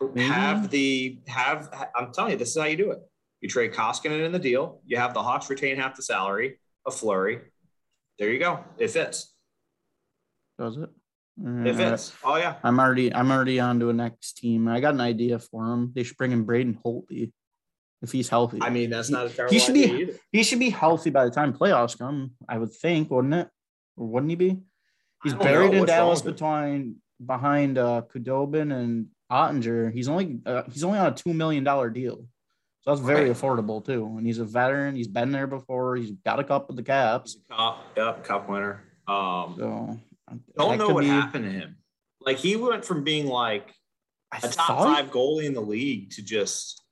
[0.00, 0.26] Maybe.
[0.28, 1.72] Have the have.
[1.94, 2.98] I'm telling you, this is how you do it.
[3.40, 4.80] You trade Koskinen in the deal.
[4.84, 7.40] You have the Hawks retain half the salary of Fleury.
[8.18, 8.64] There you go.
[8.78, 9.32] It fits.
[10.58, 10.90] Does it?
[11.40, 12.12] It fits.
[12.24, 12.56] Oh yeah.
[12.64, 14.66] I'm already I'm already on to a next team.
[14.66, 15.92] I got an idea for him.
[15.94, 17.30] They should bring in Braden Holtby
[18.02, 18.58] if he's healthy.
[18.60, 20.14] I mean, that's not a He- terrible he should be- either.
[20.32, 22.32] he should be healthy by the time playoffs come.
[22.48, 23.48] I would think, wouldn't it?
[23.96, 24.58] Or wouldn't he be?
[25.24, 29.92] He's buried in Dallas between behind uh Khudobin and Oettinger.
[29.92, 32.16] He's only uh, he's only on a two million dollar deal,
[32.82, 33.36] so that's very Right.
[33.36, 34.04] affordable too.
[34.16, 34.94] And he's a veteran.
[34.96, 35.96] He's been there before.
[35.96, 37.34] He's got a cup with the Caps.
[37.34, 38.84] He's a cup, yep, cup winner.
[39.08, 39.98] Um, So
[40.56, 41.76] don't know what be- happened to him.
[42.20, 43.72] Like he went from being like
[44.32, 46.82] I a top five goalie in the league to just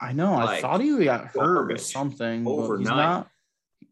[0.00, 0.34] I know.
[0.34, 2.46] I thought he got hurt or something.
[2.46, 2.86] Overnight.
[2.96, 3.28] not.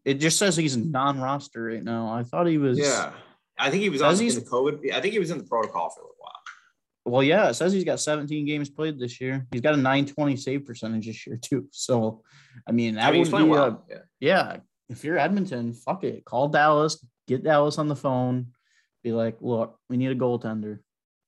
[0.05, 2.07] It just says he's non-roster right now.
[2.13, 2.77] I thought he was.
[2.79, 3.11] yeah.
[3.59, 4.91] I think he was on the COVID.
[4.93, 6.33] I think he was in the protocol for a little while.
[7.05, 9.47] Well, yeah, it says he's got 17 games played this year.
[9.51, 11.67] He's got a 920 save percentage this year too.
[11.71, 12.21] So,
[12.67, 13.85] I mean, that I mean, would be playing a- well.
[13.89, 13.97] Yeah.
[14.19, 14.57] yeah.
[14.89, 16.23] If you're Edmonton, fuck it.
[16.25, 18.47] Call Dallas, get Dallas on the phone,
[19.03, 20.79] be like, look, we need a goaltender,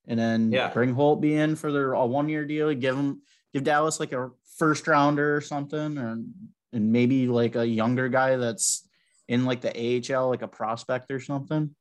[0.07, 0.69] and then Yeah.
[0.71, 2.73] bring Holtby in for their a one year deal.
[2.73, 3.21] Give him,
[3.53, 6.21] give Dallas like a first rounder or something, or
[6.71, 8.87] and maybe like a younger guy that's
[9.27, 11.75] in like the AHL, like a prospect or something.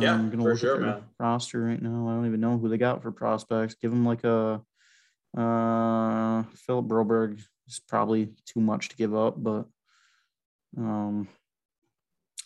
[0.00, 1.04] Yeah, I'm gonna for look sure, at their man.
[1.18, 2.08] roster right now.
[2.08, 3.74] I don't even know who they got for prospects.
[3.74, 4.62] Give them like a
[5.36, 9.66] uh Philip Broberg is probably too much to give up, but
[10.76, 11.28] um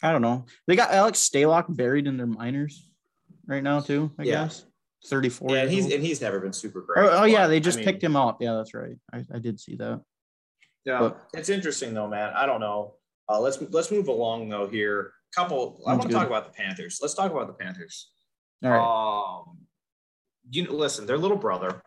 [0.03, 0.45] I don't know.
[0.67, 2.91] They got Alex Stalock buried in their minors
[3.47, 4.45] right now too, I Yeah.
[4.45, 4.65] guess.
[5.07, 5.51] 34.
[5.55, 5.93] Yeah, and he's old.
[5.93, 7.05] and he's never been super great.
[7.05, 8.43] Oh, oh, yeah, they I just mean, picked him up.
[8.43, 8.97] Yeah, that's right.
[9.13, 10.01] I, I did see that.
[10.85, 12.33] Yeah, but- it's interesting though, man.
[12.35, 12.95] I don't know.
[13.29, 15.13] Uh, let's let's move along though here.
[15.37, 15.81] Couple.
[15.87, 16.99] I want to talk about the Panthers.
[17.03, 18.11] Let's talk about the Panthers.
[18.65, 19.43] All right.
[19.49, 19.59] Um,
[20.51, 21.83] you know, listen, their little brother.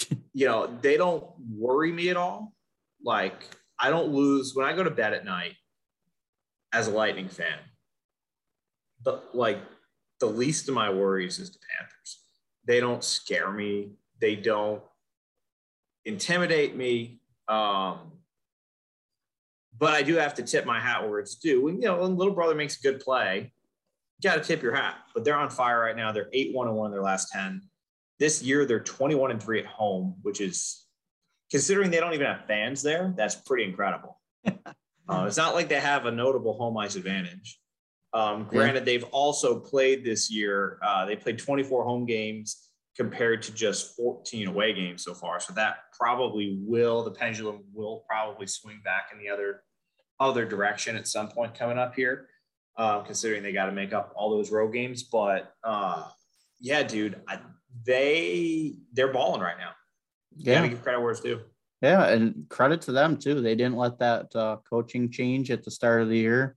[0.32, 1.24] you know, they don't
[1.56, 2.52] worry me at all.
[3.04, 3.44] Like,
[3.78, 5.54] I don't lose when I go to bed at night
[6.72, 7.58] as a Lightning fan.
[9.04, 9.58] But like,
[10.20, 12.20] the least of my worries is the Panthers.
[12.66, 13.92] They don't scare me.
[14.20, 14.82] They don't
[16.04, 17.20] intimidate me.
[17.46, 18.12] Um,
[19.78, 21.68] but I do have to tip my hat where it's due.
[21.68, 23.52] And you know, when little brother makes a good play,
[24.18, 24.96] you got to tip your hat.
[25.14, 26.12] But they're on fire right now.
[26.12, 27.62] They're eight one and one in their last ten.
[28.18, 30.86] This year they're twenty one and three at home, which is
[31.50, 33.12] considering they don't even have fans there.
[33.16, 34.20] That's pretty incredible.
[34.46, 37.58] uh, it's not like they have a notable home ice advantage.
[38.12, 40.78] Um, granted, they've also played this year.
[40.82, 45.40] Uh, they played 24 home games compared to just 14 away games so far.
[45.40, 49.62] So that probably will the pendulum will probably swing back in the other
[50.20, 52.28] other direction at some point coming up here,
[52.76, 55.02] uh, considering they got to make up all those road games.
[55.02, 56.08] But uh,
[56.60, 57.40] yeah, dude, I,
[57.84, 59.72] they they're balling right now.
[60.36, 60.56] Yeah.
[60.56, 61.40] Gotta give credit where it's due.
[61.82, 63.40] Yeah, and credit to them too.
[63.40, 66.56] They didn't let that uh, coaching change at the start of the year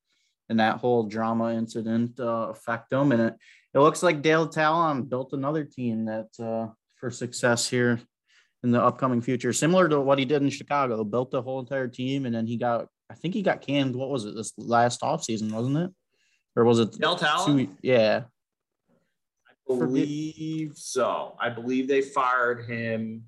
[0.50, 3.12] and that whole drama incident uh, affect them.
[3.12, 3.36] And it,
[3.74, 8.00] it looks like Dale Tallon built another team that uh, for success here
[8.64, 11.04] in the upcoming future, similar to what he did in Chicago.
[11.04, 13.96] Built the whole entire team, and then he got, I think he got canned.
[13.96, 14.36] What was it?
[14.36, 15.92] This last offseason, wasn't it?
[16.56, 17.68] Or was it Dale Tallon?
[17.68, 17.74] two?
[17.82, 18.24] Yeah,
[19.48, 21.36] I believe so.
[21.40, 23.24] I believe they fired him.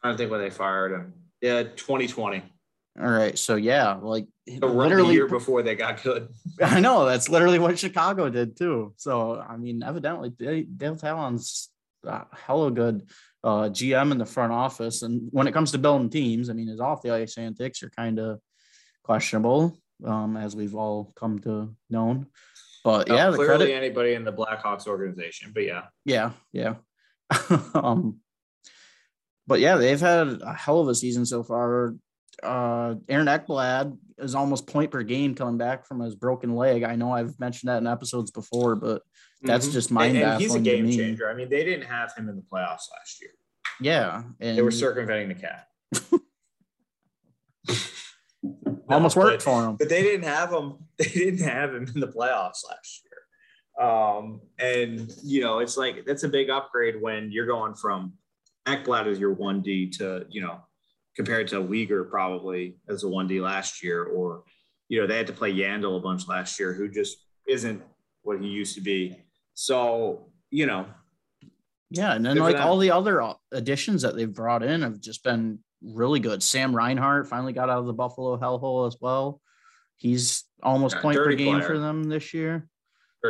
[0.00, 1.14] trying to think when they fired him.
[1.40, 2.42] Yeah, 2020.
[3.00, 3.38] All right.
[3.38, 6.28] So yeah, like The literally year before they got good.
[6.60, 8.92] I know that's literally what Chicago did too.
[8.96, 11.70] So I mean, evidently Dale Tallon's
[12.04, 13.08] a hella good
[13.44, 16.68] uh, GM in the front office, and when it comes to building teams, I mean,
[16.68, 18.40] his off the ice antics are kind of
[19.02, 22.26] questionable, um, as we've all come to known.
[22.84, 26.74] But yeah, Uh, clearly credit, anybody in the Blackhawks organization, but yeah, yeah, yeah.
[27.74, 28.18] um,
[29.46, 31.94] but yeah, they've had a hell of a season so far.
[32.42, 36.82] Uh, Aaron Ekblad is almost point per game coming back from his broken leg.
[36.82, 39.02] I know I've mentioned that in episodes before, but
[39.42, 39.72] that's Mhm.
[39.72, 40.96] just and, mind and he's a game me.
[40.96, 41.28] changer.
[41.30, 43.30] I mean, they didn't have him in the playoffs last year.
[43.80, 45.66] Yeah, and They were circumventing the cat.
[48.88, 49.76] almost worked but- for him.
[49.76, 50.74] but they didn't have him.
[50.98, 53.86] They didn't have him in the playoffs last year.
[53.88, 58.12] Um, and you know, it's like that's a big upgrade when you're going from
[58.66, 60.60] Ekblad as your one D to you know,
[61.16, 64.44] compared to Weegar probably as a one D last year, or
[64.88, 67.16] you know, they had to play Yandle a bunch last year, who just
[67.48, 67.82] isn't
[68.22, 69.16] what he used to be.
[69.54, 70.86] So you know,
[71.90, 72.66] Yeah, and then like them.
[72.66, 76.42] all the other uh, additions that they've brought in have just been really good.
[76.42, 79.40] Sam Reinhart finally got out of the Buffalo hellhole as well.
[79.96, 81.66] He's almost Yeah, point per game player.
[81.66, 82.68] for them this year.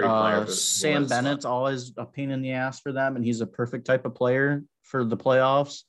[0.03, 3.85] Uh, Sam Bennett's always a pain in the ass for them, and he's a perfect
[3.87, 5.83] type of player for the playoffs.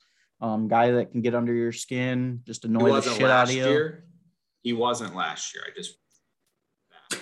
[0.43, 3.63] Um, guy that can get under your skin, just annoy the shit out of you.
[3.63, 4.03] year.
[4.62, 5.63] He wasn't last year.
[5.65, 5.95] I just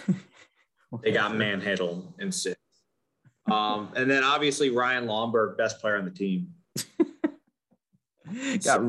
[1.03, 2.59] they got manhandled in six.
[3.49, 6.47] Um, and then obviously Ryan Lomberg, best player on the team.
[8.63, 8.81] got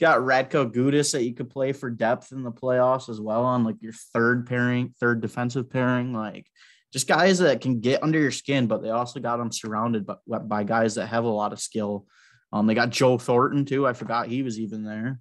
[0.00, 3.64] got Radko Gudas that you could play for depth in the playoffs as well on
[3.64, 6.46] like your third pairing, third defensive pairing, like
[6.90, 10.38] just guys that can get under your skin, but they also got them surrounded by,
[10.38, 12.06] by guys that have a lot of skill.
[12.54, 13.84] Um, they got Joe Thornton too.
[13.84, 15.18] I forgot he was even there.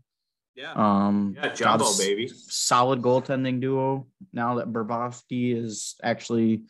[0.55, 2.27] Yeah, Um, yeah, Jumbo baby.
[2.27, 4.05] solid goaltending duo.
[4.31, 6.61] Now that Bobrovsky is actually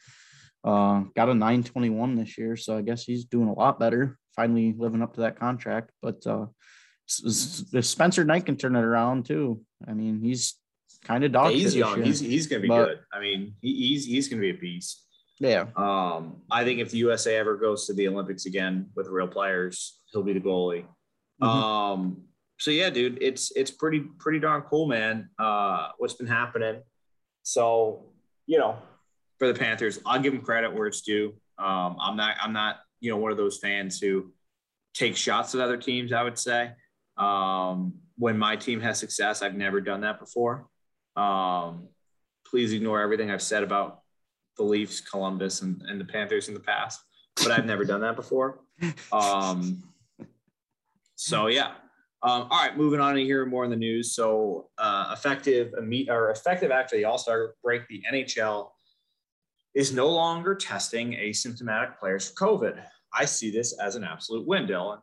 [0.63, 4.17] uh, got a 921 this year, so I guess he's doing a lot better.
[4.38, 5.91] Finally living up to that contract.
[6.02, 6.45] But uh,
[7.10, 9.62] if Spencer Knight can turn it around too.
[9.86, 10.56] I mean, he's
[11.04, 11.97] kind of dog shit he's young.
[11.97, 12.06] year.
[12.06, 12.99] He's he's gonna be good.
[13.12, 15.06] I mean, he, he's he's gonna be a beast.
[15.43, 19.27] Yeah, Um, I think if the USA ever goes to the Olympics again with real
[19.27, 20.86] players, he'll be the goalie.
[21.41, 21.47] Mhm.
[21.47, 22.23] Um,
[22.60, 25.29] so yeah, dude, it's it's pretty pretty darn cool, man.
[25.38, 26.82] Uh, what's been happening?
[27.41, 28.06] So
[28.45, 28.77] you know,
[29.38, 31.34] for the Panthers, I'll give them credit where it's due.
[31.58, 34.32] Um, I'm not I'm not you know one of those fans who
[34.93, 36.13] take shots at other teams.
[36.13, 36.71] I would say
[37.17, 40.67] um, when my team has success, I've never done that before.
[41.17, 41.89] Um,
[42.45, 44.03] please ignore everything I've said about
[44.58, 47.02] the Leafs, Columbus, and, and the Panthers in the past,
[47.38, 48.60] but I've never done that before.
[49.13, 49.84] Um,
[51.16, 51.74] so yeah.
[52.22, 54.16] Um, all right, moving on to hear more in the news.
[54.16, 58.70] So uh, effective, imme- or effective actually, the All Star break, the NHL
[59.74, 62.84] is no longer testing asymptomatic players for COVID.
[63.13, 65.00] I see this as an absolute win, Dylan.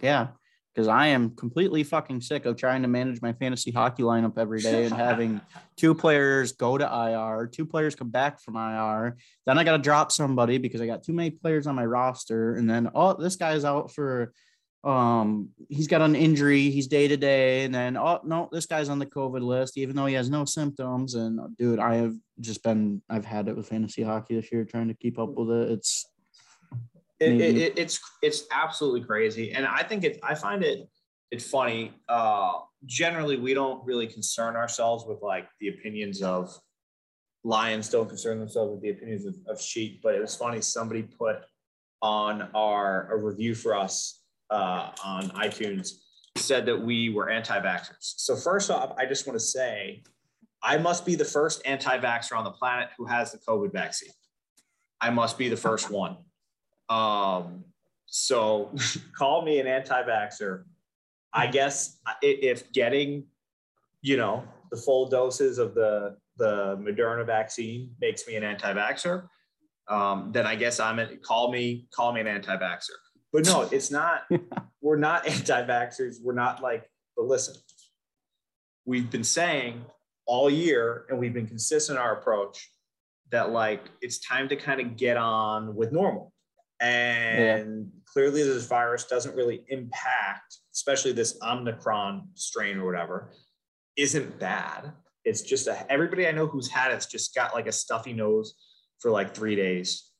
[0.00, 0.28] yeah.
[0.76, 4.60] Because I am completely fucking sick of trying to manage my fantasy hockey lineup every
[4.60, 5.40] day and having
[5.78, 9.16] two players go to IR, two players come back from IR.
[9.46, 12.56] Then I got to drop somebody because I got too many players on my roster.
[12.56, 14.34] And then, oh, this guy's out for,
[14.84, 16.68] um, he's got an injury.
[16.68, 17.64] He's day to day.
[17.64, 20.44] And then, oh, no, this guy's on the COVID list, even though he has no
[20.44, 21.14] symptoms.
[21.14, 24.88] And dude, I have just been, I've had it with fantasy hockey this year trying
[24.88, 25.70] to keep up with it.
[25.70, 26.04] It's,
[27.20, 27.58] it, it, Mhm.
[27.58, 29.52] it- it's it's absolutely crazy.
[29.52, 30.88] And i think it i find it
[31.30, 32.52] it's funny uh
[32.84, 36.54] generally we don't really concern ourselves with like the opinions of
[37.44, 41.02] lions don't concern themselves with the opinions of, of sheep but it was funny somebody
[41.02, 41.38] put
[42.02, 45.88] on our a review for us uh on itunes
[46.36, 47.96] said that we were anti-vaxxers.
[48.00, 50.02] So first off i just want to say
[50.62, 54.12] i must be the first anti-vaxxer on the planet who has the covid vaccine.
[55.00, 56.16] I must be the first one
[56.88, 57.64] um,
[58.06, 58.72] so
[59.16, 60.64] call me an anti-vaxxer.
[61.32, 63.24] I guess if getting,
[64.00, 69.26] you know, the full doses of the the Moderna vaccine makes me an anti-vaxxer,
[69.88, 72.96] um, then I guess I'm a, call me call me an anti-vaxxer.
[73.32, 74.22] But no, it's not.
[74.80, 76.16] we're not anti-vaxxers.
[76.22, 76.88] We're not like.
[77.16, 77.54] But listen,
[78.84, 79.84] we've been saying
[80.26, 82.70] all year, and we've been consistent in our approach
[83.30, 86.32] that like it's time to kind of get on with normal.
[86.80, 93.32] And clearly, this virus doesn't really impact, especially this Omicron strain or whatever,
[93.96, 94.92] isn't bad.
[95.24, 98.54] It's just a, everybody I know who's had it's just got like a stuffy nose
[99.00, 100.10] for like three days.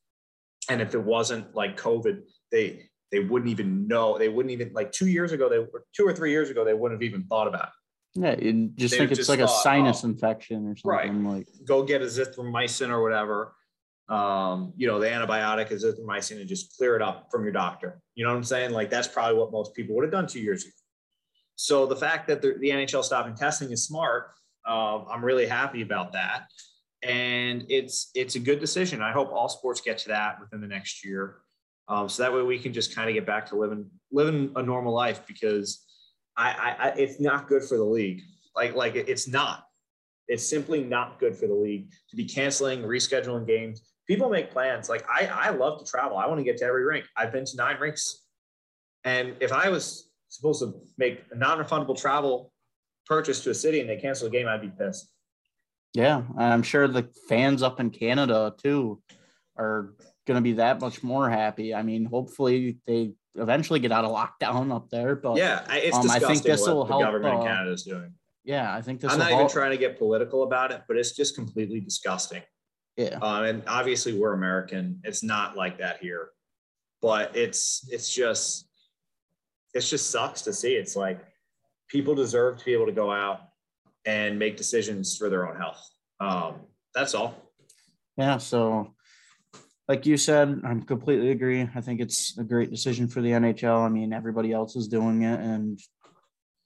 [0.68, 4.18] And if it wasn't like COVID, they they wouldn't even know.
[4.18, 5.48] They wouldn't even like two years ago.
[5.48, 6.64] They were two or three years ago.
[6.64, 8.20] They wouldn't have even thought about it.
[8.20, 11.06] Yeah, you just They think it's just like a sinus oh, infection or right.
[11.06, 11.46] something like.
[11.66, 13.54] Go get azithromycin or whatever.
[14.08, 18.00] Um, you know, the antibiotic is azithromycin and just clear it up from your doctor.
[18.14, 18.70] You know what I'm saying?
[18.70, 20.72] Like that's probably what most people would have done two years ago.
[21.56, 24.30] So the fact that the, the NHL stopping testing is smart.
[24.66, 26.48] Uh, I'm really happy about that,
[27.02, 29.00] and it's it's a good decision.
[29.00, 31.38] I hope all sports get to that within the next year,
[31.88, 34.62] um, so that way we can just kind of get back to living living a
[34.62, 35.84] normal life because
[36.36, 38.22] I, I, I it's not good for the league.
[38.54, 39.64] Like like it's not.
[40.28, 43.82] It's simply not good for the league to be canceling, rescheduling games.
[44.06, 44.88] People make plans.
[44.88, 46.16] Like I, I love to travel.
[46.16, 47.06] I want to get to every rink.
[47.16, 48.24] I've been to nine rinks,
[49.04, 52.52] and if I was supposed to make a non-refundable travel
[53.06, 55.08] purchase to a city and they cancel a game, I'd be pissed.
[55.94, 59.00] Yeah, I'm sure the fans up in Canada too
[59.56, 59.94] are
[60.26, 61.74] going to be that much more happy.
[61.74, 65.16] I mean, hopefully they eventually get out of lockdown up there.
[65.16, 67.40] But Yeah, I- it's Um, I disgusting think this what will the help, government in
[67.40, 68.12] uh, Canada is doing.
[68.44, 69.52] yeah, I think this I'm not even help.
[69.52, 72.42] trying to get political about it, but it's just completely disgusting.
[72.96, 75.00] Yeah, Um, and obviously we're American.
[75.04, 76.30] It's not like that here,
[77.02, 78.68] but it's it's just
[79.74, 80.74] it's just sucks to see.
[80.74, 81.20] It's like
[81.88, 83.40] people deserve to be able to go out
[84.06, 85.86] and make decisions for their own health.
[86.20, 86.54] Um,
[86.94, 87.34] that's all.
[88.16, 88.38] yeah.
[88.38, 88.94] So,
[89.88, 91.68] like you said, I'm completely agree.
[91.74, 93.84] I think it's a great decision for the NHL.
[93.84, 95.78] I mean, everybody else is doing it, and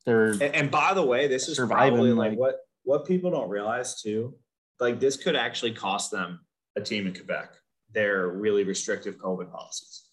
[0.07, 3.33] they're And, and by the way, this is Surviving, probably like like- what what people
[3.33, 4.37] don't realize too.
[4.81, 6.41] Like this could actually cost them
[6.77, 7.55] a team in Quebec.
[7.93, 10.05] Their really restrictive COVID policies,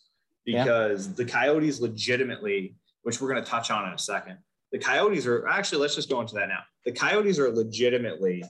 [0.45, 0.63] Yeah.
[0.63, 4.39] because the Coyotes legitimately, which we're going to touch on in a second,
[4.71, 5.79] the Coyotes are actually.
[5.81, 6.63] Let's just go into that now.
[6.85, 8.43] The Coyotes are legitimately.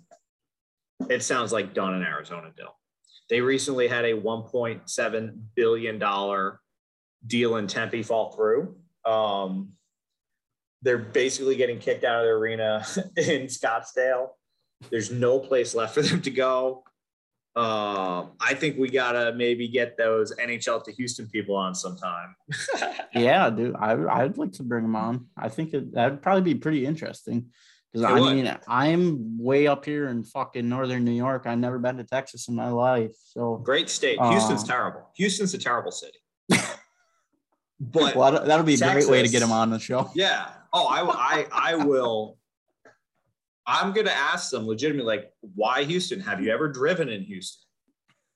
[1.10, 2.76] It sounds like done in Arizona, Dill.
[3.30, 6.60] They recently had a 1.7 billion dollar
[7.26, 8.78] deal in Tempe fall through.
[9.06, 9.74] Um,
[10.82, 12.86] they're basically getting kicked out of their arena
[13.18, 14.30] in Scottsdale.
[14.90, 16.84] There's no place left for them to go.
[17.56, 22.36] Um, I think we gotta maybe get those NHL to Houston people on sometime.
[23.16, 23.76] yeah, dude.
[23.76, 25.26] I I'd like to bring them on.
[25.36, 27.48] I think it, that'd probably be pretty interesting
[27.92, 28.36] because I would.
[28.36, 31.48] mean I'm way up here in fucking northern New York.
[31.48, 34.20] I've never been to Texas in my life, so Great state.
[34.20, 35.10] Uh, Houston's terrible.
[35.16, 36.20] Houston's a terrible city.
[37.80, 40.12] but well, that'll- be a great way to get him on the show.
[40.13, 40.50] yeah.
[40.74, 42.38] Oh, I, I, I will.
[43.68, 46.22] I'm gonna ask them legitimately, like, why Houston?
[46.22, 47.64] Have you ever driven in Houston?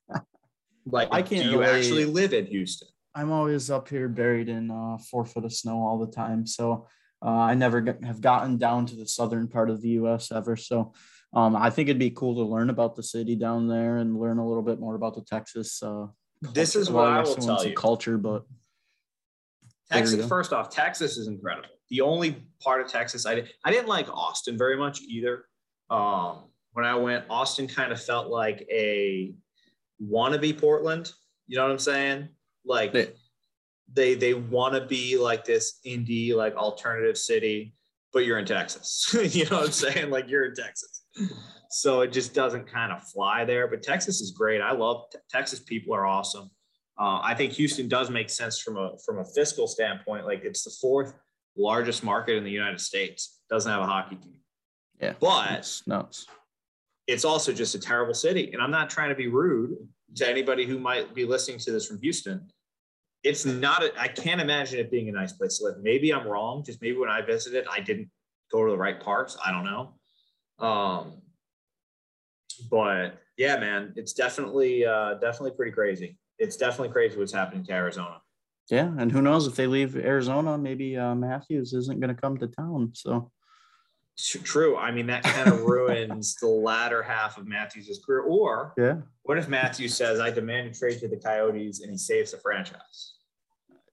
[0.85, 2.87] Like, I can't do you really- actually live in Houston?
[3.13, 6.87] I'm always up here buried in uh, four foot of snow all the time, so
[7.23, 10.31] uh, I never have gotten down to the southern part of the U.S.
[10.31, 10.55] ever.
[10.55, 10.93] So
[11.33, 14.39] um, I think it'd be cool to learn about the city down there and learn
[14.39, 15.83] a little bit more about the Texas.
[15.83, 16.07] Uh,
[16.41, 17.75] This is what Well, I guess will tell you.
[17.75, 18.45] Culture, but
[19.91, 21.69] Texas, first off, Texas is incredible.
[21.91, 25.45] The only part of Texas I I didn't like Austin very much either.
[25.89, 29.33] Um, when I went, Austin kind of felt like a
[30.03, 31.11] wannabe Portland.
[31.47, 32.29] You know what I'm saying?
[32.65, 33.05] Like Yeah.
[33.93, 37.75] they they want to be like this indie like alternative city,
[38.13, 39.13] but you're in Texas.
[39.35, 40.09] you know what I'm saying?
[40.09, 41.03] Like you're in Texas.
[41.69, 43.67] So it just doesn't kind of fly there.
[43.67, 44.61] But Texas is great.
[44.61, 45.59] I love Texas.
[45.59, 46.49] People are awesome.
[46.97, 50.25] Uh, I think Houston does make sense from a from a fiscal standpoint.
[50.25, 51.13] Like it's the fourth
[51.57, 53.39] largest market in the United States.
[53.49, 54.35] Doesn't have a hockey team,
[54.99, 56.25] yeah, but it's nuts.
[57.07, 58.51] it's also just a terrible city.
[58.53, 59.75] And I'm not trying to be rude
[60.15, 62.49] to anybody who might be listening to this from Houston.
[63.23, 63.83] It's not.
[63.83, 65.75] A, I can't imagine it being a nice place to live.
[65.81, 66.63] Maybe I'm wrong.
[66.63, 68.09] Just maybe when I visited, I didn't
[68.51, 69.37] go to the right parks.
[69.45, 69.93] I don't know.
[70.65, 71.21] Um,
[72.69, 76.17] but yeah, man, it's definitely uh, definitely pretty crazy.
[76.39, 78.21] It's definitely crazy what's happening to Arizona.
[78.69, 82.37] Yeah, and who knows if they leave Arizona, maybe uh, Matthews isn't going to come
[82.37, 82.91] to town.
[82.93, 83.31] So
[84.17, 84.77] True.
[84.77, 88.21] I mean, that kind of ruins the latter half of Matthews' career.
[88.21, 91.97] Or yeah, what if Matthews says, I demand a trade to the Coyotes and he
[91.97, 93.13] saves the franchise?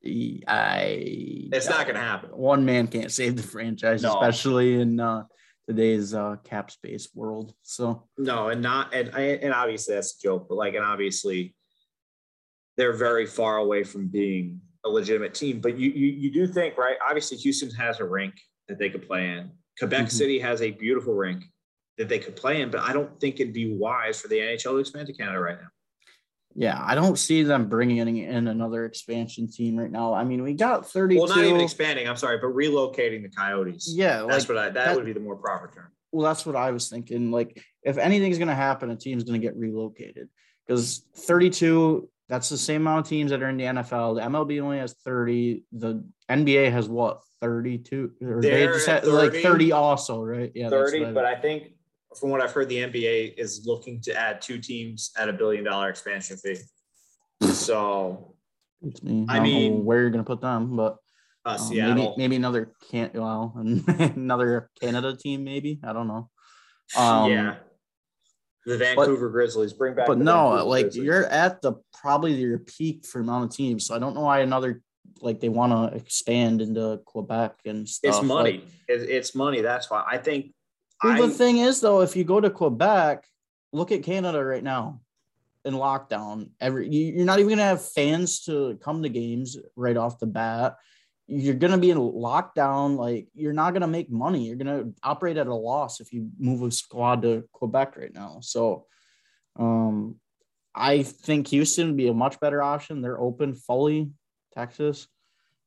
[0.05, 2.31] I It's not going to happen.
[2.31, 4.15] one man can't save the franchise, No.
[4.15, 5.25] especially in uh,
[5.67, 7.55] today's uh, cap space world.
[7.63, 11.55] So No, and not, and, and obviously that's a joke, but like, and obviously
[12.77, 15.61] they're very far away from being a legitimate team.
[15.61, 16.97] But you, you, you do think, right?
[17.07, 18.35] Obviously, Houston has a rink
[18.69, 19.51] that they could play in.
[19.79, 20.11] Quebec Mhm.
[20.11, 21.45] City has a beautiful rink
[21.99, 24.73] that they could play in, but I don't think it'd be wise for the NHL
[24.73, 25.69] to expand to Canada right now.
[26.55, 30.13] yeah, I don't see them bringing in, in another expansion team right now.
[30.15, 31.21] I mean, we got 32.
[31.21, 32.09] Well, not even expanding.
[32.09, 33.93] I'm sorry, but relocating the Coyotes.
[33.95, 34.65] yeah, that's like, what I.
[34.71, 35.93] That, that- would be the more proper term.
[36.13, 37.31] well, that's what I was thinking.
[37.31, 40.29] Like, if anything's going to happen, a team's going to get relocated
[40.67, 44.17] because 32 That's the same amount of teams that are in the NFL.
[44.17, 45.65] The MLB only has 30.
[45.73, 48.13] The NBA has what 32?
[48.23, 49.43] Or they They're just had like 30.
[49.43, 50.53] 30 also, right?
[50.55, 51.73] Yeah, 30, but I think
[52.19, 55.65] from what I've heard, the NBA is looking to add two teams at a billion
[55.65, 56.59] dollar expansion fee.
[57.47, 58.35] So
[58.83, 59.27] it's me.
[59.29, 60.97] I I, mean, where you're gonna put them, but
[61.45, 63.55] uh, um, maybe maybe another can well
[63.99, 66.31] another Canada team, maybe I don't know.
[66.97, 67.57] Um, yeah,
[68.69, 70.07] the Vancouver Grizzlies bring back.
[70.07, 71.05] but no, Vancouver like Grizzlies.
[71.05, 73.87] you're at the probably your peak for amount of teams.
[73.87, 74.83] So I don't know why another
[75.21, 78.17] like they want to expand into Quebec and stuff.
[78.17, 78.53] It's money.
[78.53, 79.63] Like, It's, it's money.
[79.63, 80.53] That's why I think.
[81.03, 83.25] Well, I, the thing is, though, if you go to Quebec,
[83.73, 85.01] look at Canada right now
[85.65, 86.51] in lockdown.
[86.61, 90.27] Every you, you're not even gonna have fans to come to games right off the
[90.27, 90.77] bat.
[91.29, 92.97] You're gonna be in lockdown.
[92.97, 94.47] Like you're not gonna make money.
[94.47, 98.39] You're gonna operate at a loss if you move a squad to Quebec right now.
[98.41, 98.87] So,
[99.57, 100.17] um,
[100.75, 103.03] I think Houston would be a much better option.
[103.03, 104.11] They're open fully.
[104.55, 105.07] Texas.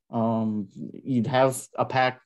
[0.09, 2.22] Um, you'd have a pack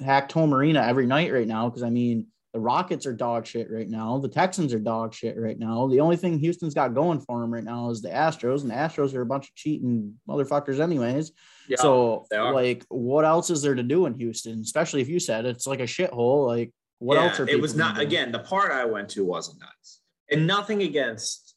[0.00, 3.70] packed home arena every night right now because I mean the Rockets are dog shit
[3.70, 4.18] right now.
[4.18, 5.86] The Texans are dog shit right now.
[5.86, 8.74] The only thing Houston's got going for them right now is the Astros, and the
[8.74, 11.30] Astros are a bunch of cheating motherfuckers, anyways.
[11.68, 14.60] yeah, so, like, what else is there to do in Houston?
[14.60, 16.46] Especially if you said it's like a shithole.
[16.46, 18.08] Like, what yeah, else are it was not gonna do?
[18.08, 18.32] again.
[18.32, 21.54] The part I went to wasn't nice, and nothing against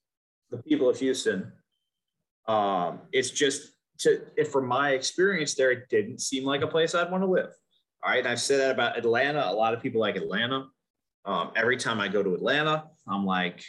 [0.52, 1.52] the people of Houston.
[2.48, 6.94] Um, it's just to if from my experience there, it didn't seem like a place
[6.94, 7.50] I'd want to live.
[8.04, 9.50] All right, and I've said that about Atlanta.
[9.50, 10.68] A lot of people like Atlanta.
[11.26, 13.64] Um, every time I go to Atlanta, I'm like,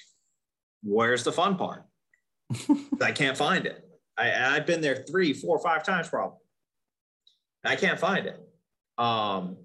[0.83, 1.85] "Where's the fun part?"
[3.01, 3.85] I can't find it.
[4.17, 6.39] I, I've been there three, four, five times probably.
[7.65, 8.41] I can't find it.
[8.99, 9.57] Um,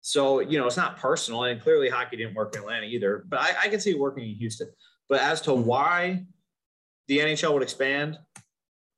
[0.00, 3.24] so you know, it's not personal, and clearly hockey didn't work in Atlanta either.
[3.28, 4.68] But I, I can see it working in Houston.
[5.08, 6.24] But as to why
[7.08, 8.18] the NHL would expand,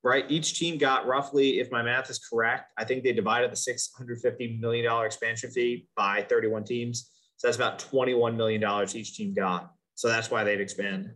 [0.02, 0.24] right?
[0.28, 3.90] Each team got roughly, if my math is correct, I think they divided the six
[3.96, 7.10] hundred fifty million dollar expansion fee by thirty one teams.
[7.40, 9.72] So that's about twenty one million dollars each team got.
[9.94, 11.10] So that's why they'd expand.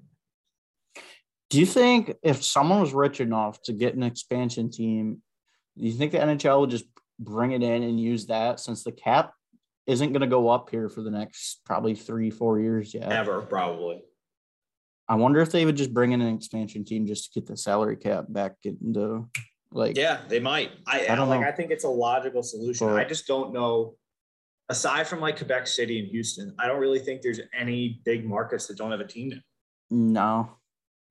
[1.51, 5.21] Do you think if someone was rich enough to get an expansion team,
[5.77, 6.87] do you think the NHL would just
[7.19, 9.35] bring it in and use that since the cap
[9.87, 13.13] isn't going to go up here for the next probably three, four years yet?
[13.13, 14.03] Ever probably.
[15.07, 17.59] I wonder if they would just bring in an expansion team just to get the
[17.59, 19.29] salary cap back into
[19.73, 20.71] like Yeah, they might.
[20.87, 21.43] I, I don't like.
[21.43, 21.47] know.
[21.47, 22.87] I think it's a logical solution.
[22.87, 23.97] But- I just don't know.
[24.71, 28.67] Aside from like Quebec City and Houston, I don't really think there's any big markets
[28.69, 29.41] that don't have a team
[29.91, 30.51] no.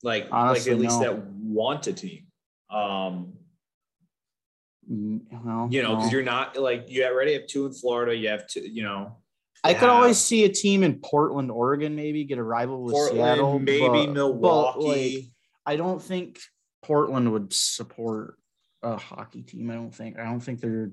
[0.02, 1.04] Like, Honestly, like at least no.
[1.14, 2.26] that want a team.
[2.70, 3.34] Um,
[4.92, 6.12] Mm, Well, you know, because no.
[6.12, 8.14] you're not like you already have two in Florida.
[8.16, 8.60] You have two.
[8.62, 9.18] You know,
[9.64, 12.94] I could have always see a team in Portland, Oregon, maybe get a rival with
[12.94, 13.60] Portland, Seattle.
[13.60, 15.16] maybe but- but, Milwaukee.
[15.16, 15.26] like,
[15.66, 16.40] I don't think
[16.84, 18.36] Portland would support
[18.82, 19.70] a hockey team.
[19.72, 20.20] I don't think.
[20.20, 20.92] I don't think their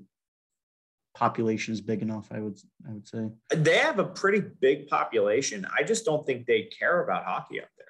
[1.13, 2.27] population is big enough.
[2.31, 2.57] I would.
[2.87, 3.29] I would say.
[3.55, 5.65] they have a pretty big population.
[5.77, 7.87] I just don't think they care about hockey up there.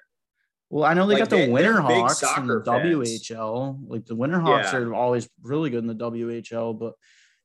[0.70, 2.94] Well, I know they Like, got the they- they're Winter Hawks in the fans.
[2.94, 3.78] WHL.
[3.86, 4.78] Like the Winter Hawks Yeah.
[4.80, 6.94] are always really good in the WHL, but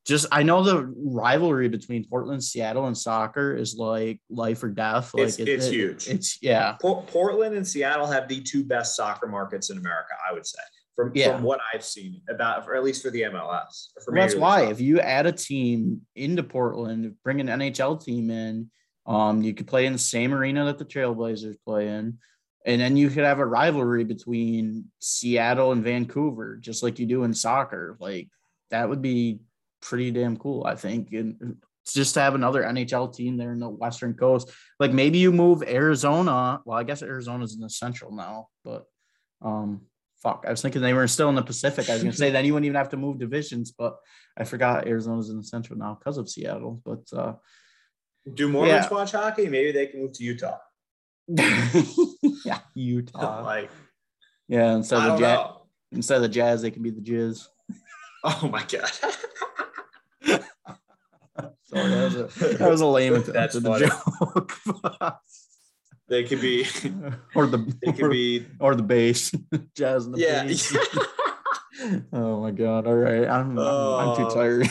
[0.06, 5.14] just I know the rivalry between Portland, Seattle, and soccer is like life or death.
[5.14, 6.08] Like It's- it's huge.
[6.08, 6.78] It's yeah.
[6.82, 10.62] Por- Portland and Seattle have the two best soccer markets in America, I would say,
[10.98, 11.34] from, Yeah.
[11.36, 13.92] from what I've seen about, or at least for the MLS.
[14.04, 18.32] for Well, that's why if you add a team into Portland, bring an NHL team
[18.32, 18.70] in,
[19.06, 22.18] um, you could play in the same arena that the Trailblazers play in,
[22.66, 27.24] and then you could have a rivalry between Seattle and Vancouver, just like you do
[27.24, 27.96] in soccer.
[28.00, 28.28] Like
[28.72, 29.40] that would be
[29.82, 31.14] pretty damn cool, I think.
[31.14, 34.50] And just to have another NHL team there in the Western Coast.
[34.80, 36.60] Like maybe you move Arizona.
[36.66, 38.86] Well, I guess Arizona's in the Central now, but
[39.42, 39.82] um,
[40.28, 41.90] fuck, I was thinking they were still in the Pacific.
[41.90, 43.98] I was gonna say then you wouldn't even have to move divisions, but
[44.38, 46.82] I forgot Arizona's in the Central now because of Seattle.
[46.84, 47.34] But uh,
[48.34, 48.90] Do Mormons Yeah.
[48.94, 49.48] watch hockey?
[49.48, 50.58] Maybe they can move to Utah.
[52.46, 53.44] yeah, Utah.
[53.46, 53.70] like,
[54.48, 55.62] Yeah, instead I of the jazz, know.
[55.94, 57.48] instead of the Jazz, they can be the Jizz.
[58.24, 58.90] Oh my God.
[61.64, 62.24] Sorry, that was a,
[62.58, 64.52] that was a lame attempt That's at a joke.
[66.10, 66.66] They could be,
[67.36, 69.32] or the they could or, be, or the bass,
[69.76, 70.44] Jazz and the yeah.
[70.44, 70.76] bass.
[72.14, 72.88] oh my god!
[72.88, 74.34] All right, I'm I'm, I'm too Oh.
[74.34, 74.70] tired.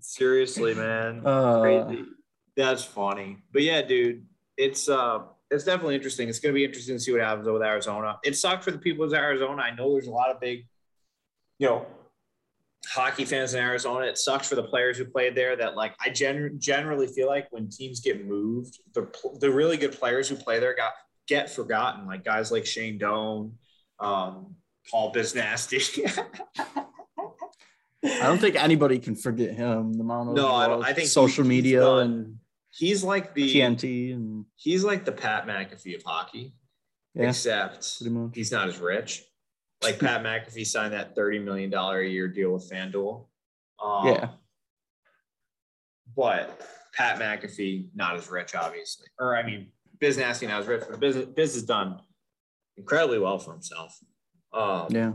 [0.00, 1.22] Seriously, man.
[1.24, 2.04] Uh, Crazy.
[2.56, 3.38] That's funny.
[3.52, 6.28] But yeah, dude, it's uh it's definitely interesting.
[6.28, 8.18] It's gonna be interesting to see what happens with Arizona.
[8.24, 9.62] It sucked for the people of Arizona.
[9.62, 10.66] I know there's a lot of big,
[11.58, 11.86] you know,
[12.86, 14.06] hockey fans in Arizona.
[14.06, 17.48] It sucks for the players who played there that like I gen- generally feel like
[17.50, 19.08] when teams get moved, the
[19.40, 20.92] the really good players who play there got
[21.26, 23.52] get forgotten, like guys like Shane Doan,
[24.00, 24.54] um,
[24.90, 25.82] Paul Biznasty.
[28.04, 29.92] I don't think anybody can forget him.
[29.92, 32.02] The amount of No, I don't- I think social he- media done.
[32.10, 32.38] and
[32.70, 36.54] he's like the TNT and he's like the Pat McAfee of hockey,
[37.14, 37.98] yeah, except
[38.34, 39.24] he's not as rich.
[39.82, 43.26] Like Pat McAfee signed that thirty million dollar a year deal with FanDuel.
[43.82, 44.30] Um, Yeah.
[46.16, 46.60] but
[46.94, 49.06] Pat McAfee not as rich, obviously.
[49.20, 49.68] Or I mean,
[50.00, 52.00] Biz Nasty not as rich, but Biz, Biz has done
[52.76, 53.96] incredibly well for himself.
[54.52, 55.12] Um, Yeah.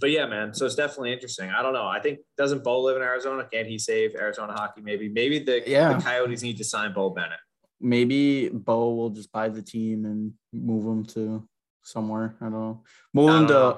[0.00, 0.54] But yeah, man.
[0.54, 1.50] So it's definitely interesting.
[1.50, 1.86] I don't know.
[1.86, 3.46] I think doesn't Bo live in Arizona?
[3.52, 4.80] Can't he save Arizona hockey?
[4.80, 5.10] Maybe.
[5.10, 5.92] Maybe the, Yeah.
[5.92, 7.38] the Coyotes need to sign Beau Bennett.
[7.80, 11.46] Maybe Bo will just buy the team and move him to
[11.82, 12.34] somewhere.
[12.40, 12.82] I don't know.
[13.12, 13.76] Move I to.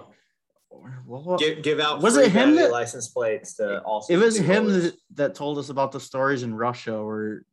[1.07, 4.67] What- Give, give out Was it him that- license plates to also it was him
[4.73, 7.45] that, that told us about the stories in Russia where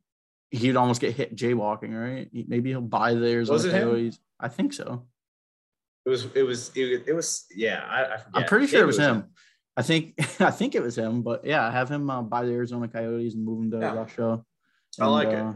[0.50, 2.28] he'd almost get hit jaywalking, right?
[2.48, 4.12] Maybe he'll buy theirs Was it him?
[4.40, 5.06] I think so.
[6.04, 7.84] It was it was it, it was yeah.
[7.88, 8.18] I.
[8.40, 9.26] I'm pretty sure Maybe it was him.
[9.76, 12.88] I think I think it was him, but yeah, have him uh, buy the Arizona
[12.88, 13.94] Coyotes and move him to Yeah.
[13.94, 14.44] Russia.
[14.98, 15.34] I like it.
[15.36, 15.52] uh,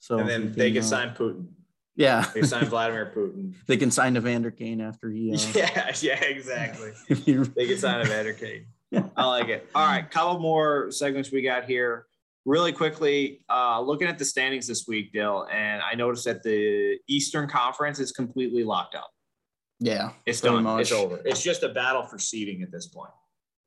[0.00, 1.46] So And then they can uh, sign Putin.
[1.96, 3.54] Yeah, They sign Vladimir Putin.
[3.66, 5.32] they can sign Evander Kane after he.
[5.32, 6.92] Uh, Yeah, yeah, exactly.
[7.08, 8.66] They can sign Evander Kane.
[9.16, 9.68] I like it.
[9.74, 12.06] All right, couple more segments we got here.
[12.44, 16.96] Really quickly, uh, looking at the standings this week, Dill, and I noticed that the
[17.08, 19.10] Eastern Conference is completely locked up.
[19.80, 20.62] yeah, It's done.
[20.62, 20.82] much.
[20.82, 21.20] It's over.
[21.24, 23.10] It's just a battle for seeding at this point.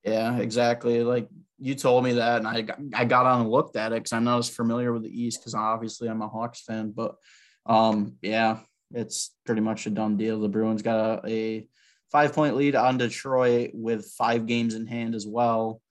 [0.05, 1.03] Yeah, exactly.
[1.03, 1.27] Like
[1.57, 4.13] you told me that, and I got, I got on and looked at it because
[4.13, 6.91] I'm not as familiar with the East because obviously I'm a Hawks fan.
[6.95, 7.15] But
[7.69, 8.59] um, yeah,
[8.91, 10.39] it's pretty much a done deal.
[10.41, 11.67] The Bruins got a, a
[12.11, 15.81] five point lead on Detroit with five games in hand as well.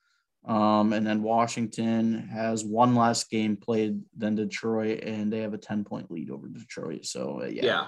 [0.44, 5.58] Um, and then Washington has one less game played than Detroit, and they have a
[5.58, 7.04] 10 point lead over Detroit.
[7.04, 7.80] So, uh, yeah, Yeah.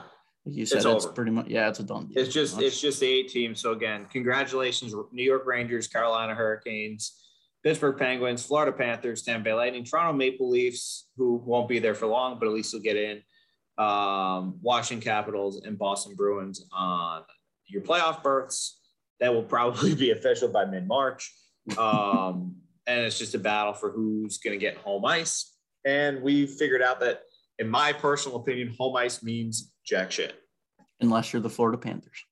[0.45, 2.18] like you said, It's it's, pretty much, yeah, it's a done deal.
[2.18, 2.64] It's just much.
[2.64, 3.61] it's just the eight teams.
[3.61, 7.20] So again, congratulations, New York Rangers, Carolina Hurricanes,
[7.62, 12.07] Pittsburgh Penguins, Florida Panthers, Tampa Bay Lightning, Toronto Maple Leafs, who won't be there for
[12.07, 13.22] long, but at least will get in.
[13.81, 17.22] Um, Washington Capitals and Boston Bruins on
[17.66, 18.78] your playoff berths.
[19.20, 21.33] That will probably be official by mid March.
[21.78, 22.57] Um,
[22.87, 25.57] and it's just a battle for who's going to get home ice.
[25.85, 27.22] And we figured out that,
[27.59, 30.35] in my personal opinion, home ice means jack shit.
[31.01, 32.24] unless you're the Florida Panthers.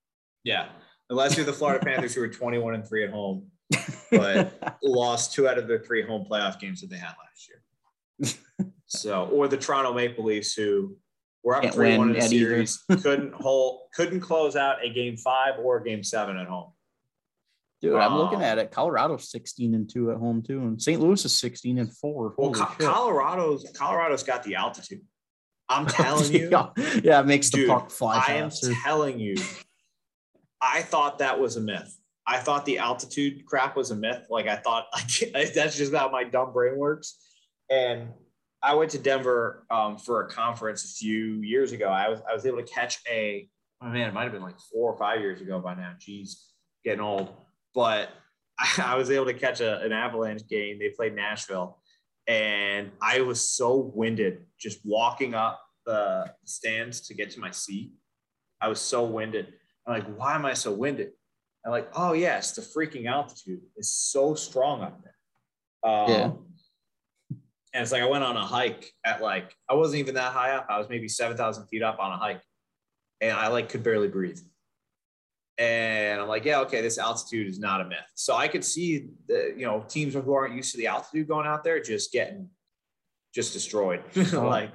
[0.45, 0.69] Yeah.
[1.11, 3.47] Unless you're the Florida Panthers who were 21 and 3 at home,
[4.11, 8.37] But- lost two out of their three home playoff games that they had last year.
[8.87, 10.97] so, or the Toronto Maple Leafs who
[11.45, 14.91] were up Can't 3 1 win in the series, couldn't hold, couldn't close out a
[14.91, 16.73] game five or game seven at home.
[17.81, 18.73] Dude, I'm looking Um, at it.
[18.73, 21.01] Colorado's 16 and 2 at home too, and St.
[21.01, 22.35] Louis is 16 and 4.
[22.37, 25.03] Well, Co- Colorado's Colorado's got the altitude.
[25.69, 26.69] I'm telling you, yeah,
[27.05, 28.73] yeah, it makes the Dude, puck fly I am faster.
[28.83, 29.37] telling you,
[30.61, 31.95] I thought that was a myth.
[32.27, 34.27] I thought the altitude crap was a myth.
[34.29, 34.87] Like I thought
[35.33, 37.17] like, that's just how my dumb brain works.
[37.71, 38.09] And
[38.63, 41.89] I went to Denver um, for a conference a few years ago.
[41.89, 43.49] I was I was able to catch a
[43.83, 45.93] oh man, it might have been like four or five years ago by now.
[45.99, 46.33] Jeez,
[46.85, 47.31] getting old.
[47.75, 48.11] But
[48.59, 50.79] I, I was able to catch a, an Avalanche game.
[50.79, 51.79] They played Nashville,
[52.27, 57.93] and I was so winded just walking up the stands to get to my seat.
[58.61, 59.55] I was so winded.
[59.87, 61.13] I'm like, why am I so winded?
[61.65, 65.91] I'm like, oh yes, the freaking altitude is so strong up there.
[65.91, 66.31] Um, Yeah.
[67.79, 70.51] And it's like I went on a hike at like I wasn't even that high
[70.51, 70.67] up.
[70.69, 72.41] I was maybe seven thousand feet up on a hike,
[73.21, 74.41] and I like could barely breathe.
[75.59, 77.99] And I'm like, yeah, okay, this altitude is not a myth.
[78.17, 81.47] So I could see the you know teams who aren't used to the altitude going
[81.47, 82.49] out there just getting
[83.33, 84.03] just destroyed.
[84.33, 84.73] like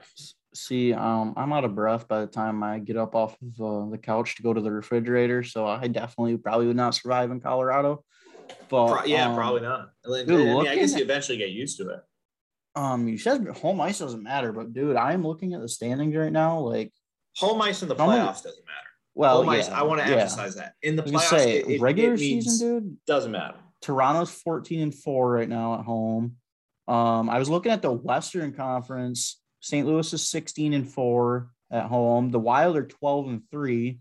[0.53, 3.89] See, um, I'm out of breath by the time I get up off of uh,
[3.89, 7.41] the couch to go to the refrigerator, so I definitely probably would not survive in
[7.41, 8.05] Colorado.
[8.69, 9.89] But Pro- yeah, um, probably not.
[10.05, 11.99] Dude, I, mean, I guess you eventually get used to it.
[12.75, 16.31] Um, you said home ice doesn't matter, but dude, I'm looking at the standings right
[16.31, 16.59] now.
[16.59, 16.91] Like,
[17.37, 18.89] Home ice in the playoffs doesn't matter.
[19.15, 20.17] well, Home ice, I want to yeah.
[20.17, 22.97] emphasize that in the I was gonna playoffs, say it, regular it season, dude.
[23.07, 23.57] doesn't matter.
[23.81, 26.37] Toronto's 14 and 4 right now at home.
[26.87, 29.39] Um, I was looking at the Western Conference.
[29.61, 29.87] St.
[29.87, 32.31] Louis is 16 and 4 at home.
[32.31, 33.99] The Wild are 12 and 3.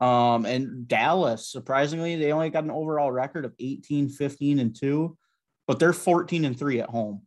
[0.00, 5.16] Um, and Dallas, surprisingly, they only got an overall record of 18, 15, and 2,
[5.66, 7.22] but they're 14 and 3 at home.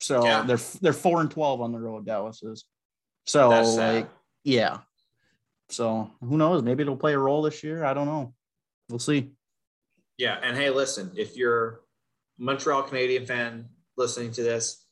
[0.00, 0.42] So Yeah.
[0.42, 2.64] they're they're 4 and 12 on the road, Dallas is.
[3.26, 3.94] So That's sad.
[3.94, 4.10] like,
[4.44, 4.78] yeah.
[5.68, 6.62] So who knows?
[6.62, 7.84] Maybe it'll play a role this year.
[7.84, 8.34] I don't know.
[8.88, 9.32] We'll see.
[10.18, 11.78] Yeah, and hey, listen, if you're a
[12.38, 14.86] Montreal Canadian fan listening to this,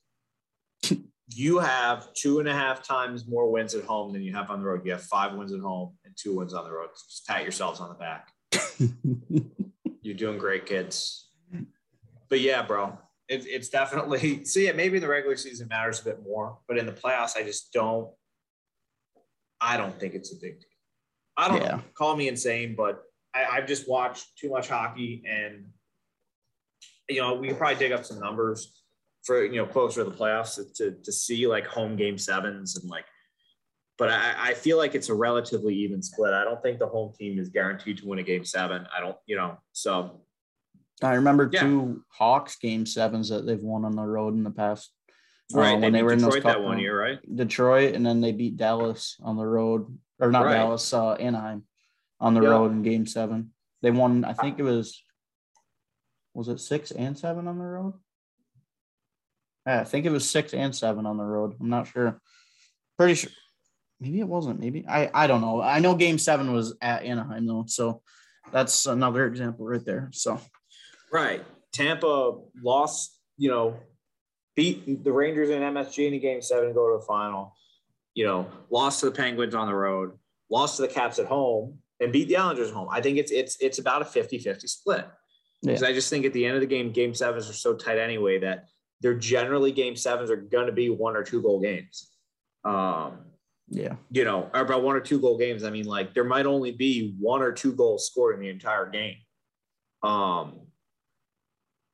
[1.28, 4.60] you have two and a half times more wins at home than you have on
[4.60, 4.82] the road.
[4.84, 6.88] You have five wins at home and two wins on the road.
[7.08, 8.32] Just pat yourselves on the back.
[10.02, 11.30] You're doing great, kids.
[12.28, 12.98] But yeah, bro,
[13.28, 14.76] it, it's definitely see it.
[14.76, 17.72] Maybe in the regular season matters a bit more, but in the playoffs, I just
[17.72, 18.10] don't.
[19.60, 20.68] I don't think it's a big deal.
[21.36, 21.76] I don't Yeah.
[21.76, 21.82] know.
[21.94, 23.02] Call me insane, but
[23.34, 25.66] I, I've just watched too much hockey, and
[27.08, 28.82] you know we could probably dig up some numbers
[29.24, 32.76] for you know closer to the playoffs to, to, to see like home game sevens
[32.76, 33.06] and like.
[33.96, 36.34] But I, I feel like it's a relatively even split.
[36.34, 38.88] I don't think the home team is guaranteed to win a game seven.
[38.94, 40.20] I don't, you know, so
[41.02, 41.60] I remember Yeah.
[41.60, 44.92] two Hawks game sevens that they've won on the road in the past.
[45.54, 45.72] uh, right.
[45.72, 47.18] when they, they were in those Detroit that one year, right?
[47.36, 50.54] Detroit, and then they beat Dallas on the road, or not Right.
[50.54, 51.66] Dallas, uh, Anaheim
[52.18, 52.48] on the Yeah.
[52.48, 53.52] road in Game Seven.
[53.82, 54.24] They won.
[54.24, 55.02] I think it was.
[56.32, 57.92] Was it six and seven on the road?
[59.66, 61.54] Yeah, I think it was six and seven on the road.
[61.60, 62.20] I'm not sure.
[62.96, 63.30] Pretty sure.
[64.00, 64.60] Maybe it wasn't.
[64.60, 65.10] Maybe I.
[65.12, 65.60] I don't know.
[65.60, 68.02] I know Game Seven was at Anaheim though, so
[68.52, 70.08] that's another example right there.
[70.12, 70.40] So
[71.14, 71.44] Right.
[71.72, 73.76] Tampa lost, you know,
[74.56, 77.54] beat the Rangers in MSG in a game seven and go to the final.
[78.14, 80.18] You know, lost to the Penguins on the road,
[80.50, 82.88] lost to the Caps at home, and beat the Islanders at home.
[82.90, 85.06] I think it's it's it's about a 50-50 split.
[85.62, 87.98] Because I just think at the end of the game, game sevens are so tight
[87.98, 88.66] anyway that
[89.00, 92.10] they're generally game sevens are gonna be one or two goal games.
[92.64, 93.20] Um,
[93.68, 95.64] yeah, you know, or about one or two goal games.
[95.64, 98.90] I mean, like there might only be one or two goals scored in the entire
[98.90, 99.16] game.
[100.02, 100.63] Um,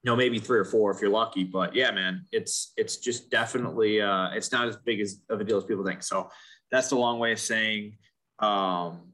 [0.03, 1.44] you know, maybe three or four if you're lucky.
[1.44, 5.44] But yeah, man, it's it's just definitely uh, it's not as big as of a
[5.44, 6.03] deal as people think.
[6.03, 6.30] So
[6.70, 7.98] that's the long way of saying
[8.38, 9.12] um,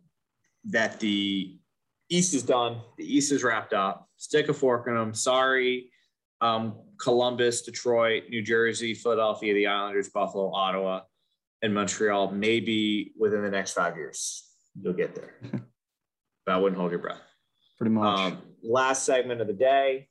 [0.64, 1.56] that the
[2.08, 2.80] East is done.
[2.98, 4.08] The East is wrapped up.
[4.16, 5.12] Stick a fork in them.
[5.12, 5.90] Sorry,
[6.40, 11.00] um, Columbus, Detroit, New Jersey, Philadelphia, the Islanders, Buffalo, Ottawa
[11.62, 14.44] and Montreal, maybe within the next five years,
[14.80, 15.34] you'll get there.
[16.46, 17.20] but I wouldn't hold your breath.
[17.78, 18.18] pretty much.
[18.18, 20.08] Um, last segment of the day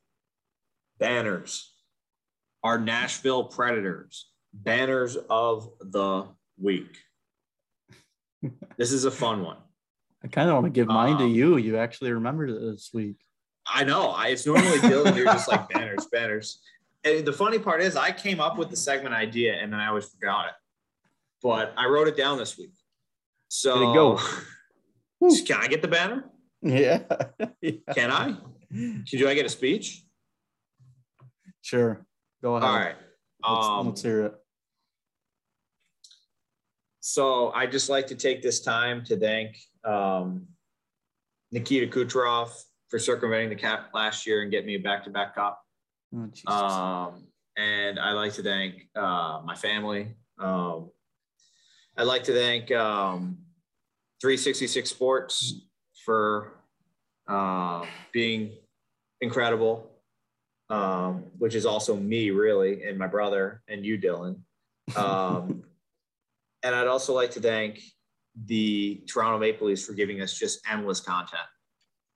[1.00, 1.72] banners.
[2.64, 6.28] Our Nashville Predators, banners of the
[6.60, 6.98] week.
[8.78, 9.58] This is a fun one.
[10.24, 11.58] I kind of want to give mine to um, you.
[11.58, 13.16] You actually remembered it this week.
[13.68, 14.10] I know.
[14.10, 15.16] I, it's normally Dylan.
[15.16, 16.62] You're just like banners, banners.
[17.04, 19.88] And the funny part is, I came up with the segment idea and then I
[19.88, 20.54] always forgot it.
[21.42, 22.74] But I wrote it down this week.
[23.48, 25.42] So Way to go.
[25.46, 26.26] Can I get the banner?
[26.62, 27.04] Yeah.
[27.62, 27.72] yeah.
[27.94, 28.36] Can I?
[28.72, 30.05] Do I get a speech?
[31.66, 32.06] Sure.
[32.44, 32.70] Go ahead.
[32.70, 32.96] All right.
[33.44, 34.36] Let's, Um, let's hear it.
[37.00, 40.46] So I just like to take this time to thank um,
[41.52, 42.52] Nikita Kucherov
[42.90, 45.60] for circumventing the cap last year and getting me a back-to-back cup.
[46.16, 50.16] Oh, Um, and I like to thank uh, my family.
[50.38, 50.92] Um,
[51.98, 53.40] I'd like to thank um,
[54.22, 55.62] 366 Sports
[56.06, 56.60] for
[57.28, 58.52] uh, being
[59.20, 59.95] incredible,
[60.70, 64.40] um, which is also me, really, and my brother, and you, Dylan.
[64.96, 65.64] Um,
[66.64, 67.80] and I'd also like to thank
[68.46, 71.44] the Toronto Maple Leafs for giving us just endless content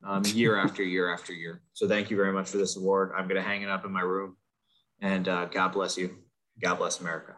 [0.04, 1.62] um, year after year after year.
[1.74, 3.12] So thank you very much for this award.
[3.16, 4.36] I'm going to hang it up in my room.
[5.02, 6.18] And uh, God bless you.
[6.62, 7.36] God bless America.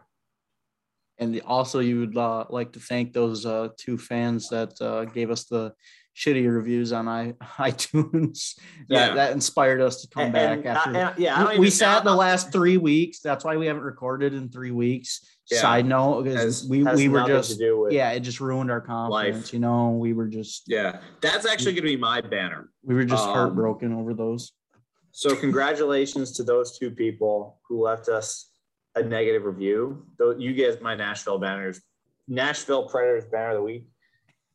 [1.18, 5.30] and also, you would uh, like to thank those uh, two fans that uh, gave
[5.30, 5.72] us the
[6.16, 8.54] shitty reviews on I- iTunes.
[8.88, 9.14] that, Yeah.
[9.14, 11.20] that inspired us to come And- back and- after.
[11.20, 13.20] yeah, we, we sat the last three weeks.
[13.20, 15.26] That's why we haven't recorded in three weeks.
[15.50, 15.60] Yeah.
[15.60, 19.46] Side note, because we, we were just do with- yeah, it just ruined our confidence.
[19.46, 19.52] Life.
[19.52, 22.70] You know, we were just Yeah, that's actually going to be my banner.
[22.84, 24.52] we were just Um, heartbroken over those.
[25.10, 28.50] So congratulations to those two people who left us
[28.94, 30.06] a negative review.
[30.18, 31.80] Though you guys, my Nashville banners,
[32.28, 33.88] Nashville Predators banner of the week.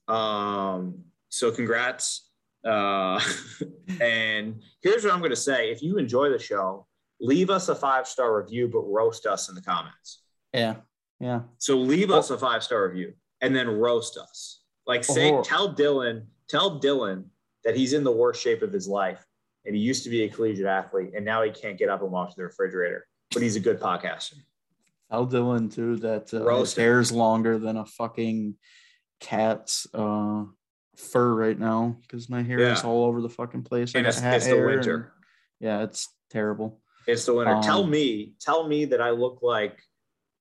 [0.08, 2.30] Um, so congrats.
[2.66, 3.20] Uh,
[4.02, 6.88] and here's what I'm going to say: if you enjoy the show,
[7.20, 10.24] leave us a five star review, but roast us in the comments.
[10.54, 10.76] Yeah,
[11.20, 11.42] yeah.
[11.58, 14.62] So leave us a five star review and then roast us.
[14.86, 15.44] Like say, Oh.
[15.44, 17.26] tell Dylan, tell Dylan
[17.64, 19.24] that he's in the worst shape of his life
[19.66, 22.12] and he used to be a collegiate athlete and now he can't get up and
[22.12, 24.36] walk to the refrigerator, but he's a good podcaster.
[25.12, 28.56] Tell Dylan too that uh, Roast hair's longer than a fucking
[29.20, 30.44] cat's uh,
[30.98, 33.94] fur right now because my hair is all over the fucking place.
[33.96, 35.14] And it's, it's the winter.
[35.60, 36.82] yeah, it's terrible.
[37.06, 37.56] It's the winter.
[37.56, 39.80] Um, tell me, tell me that I look like,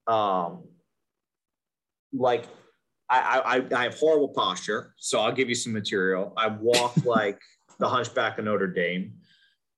[0.06, 0.64] um,
[2.12, 2.46] like
[3.08, 4.94] I, I, I have horrible posture.
[4.96, 6.32] So I'll give you some material.
[6.36, 7.40] I walk like
[7.78, 9.12] the Hunchback of Notre Dame.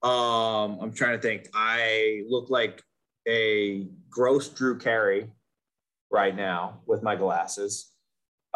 [0.03, 1.49] Um, I'm trying to think.
[1.53, 2.83] I look like
[3.27, 5.31] a gross Drew Carey.
[6.11, 7.93] right now with my glasses.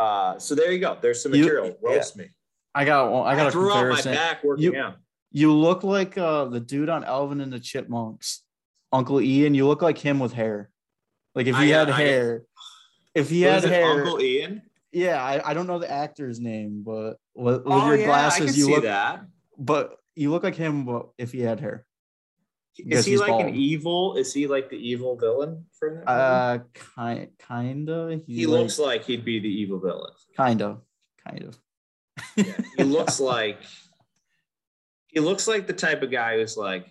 [0.02, 0.96] Uh, so there you go.
[1.00, 1.76] There's some You- material.
[1.82, 2.28] Roast me.
[2.74, 4.14] I got well, I got a threw out my comparison.
[4.14, 4.96] back working You- out.
[5.30, 8.42] You look like uh, the dude on Alvin and the Chipmunks,
[8.92, 9.54] Uncle Ian.
[9.54, 10.70] You look like him with hair.
[11.34, 12.42] Like if he got- had I got- hair,
[13.14, 14.62] if he had hair, Uncle Ian.
[14.90, 15.22] yeah.
[15.22, 18.38] I, I don't know the actor's name, but with, with oh, your yeah, I glasses,
[18.50, 18.82] can you see look.
[18.84, 19.24] that.
[19.58, 21.86] But you look like him, but if he had hair.
[22.78, 23.46] Is he like bald.
[23.46, 24.16] an evil?
[24.16, 26.08] Is he like the evil villain from that?
[26.08, 28.20] Uh, kind, kinda.
[28.26, 30.12] he like- looks like he'd be the evil villain.
[30.36, 30.78] kinda,
[31.26, 31.58] kind of.
[32.36, 33.58] Yeah, he looks like
[35.08, 36.86] he looks like the type of guy who's like,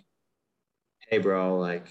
[1.08, 1.86] "Hey, bro, like,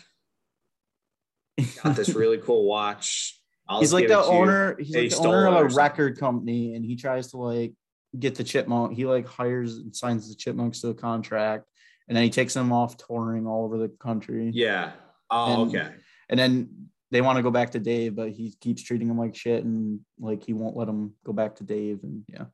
[1.84, 3.38] got this really cool watch.
[3.68, 4.76] I'll he's like the to you." owner.
[4.80, 7.74] He's Hey, like the owner of a record company, and he tries to like
[8.18, 8.96] get the chipmunk.
[8.96, 11.66] He like hires and signs the chipmunks to a contract,
[12.12, 14.51] and then he takes them off touring all over the country.
[14.53, 14.91] Yeah.
[15.30, 15.93] Oh, And- okay.
[16.28, 19.34] And then they want to go back to Dave, but he keeps treating him like
[19.34, 21.99] shit, and like he won't let him go back to Dave.
[22.03, 22.47] And yeah,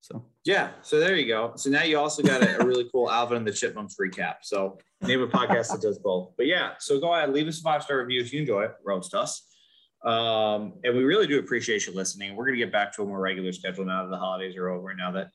[0.00, 0.70] so Yeah.
[0.82, 1.52] So there you go.
[1.54, 4.38] So now you also got a, a really cool Alvin and the Chipmunks recap.
[4.42, 6.32] So name a podcast that does both.
[6.36, 8.72] But yeah, so go ahead, leave us a five star review if you enjoy it.
[8.84, 9.46] Roast us.
[10.04, 12.34] Um, and we really do appreciate you listening.
[12.34, 14.92] We're gonna get back to a more regular schedule now that the holidays are over.
[14.94, 15.28] Now that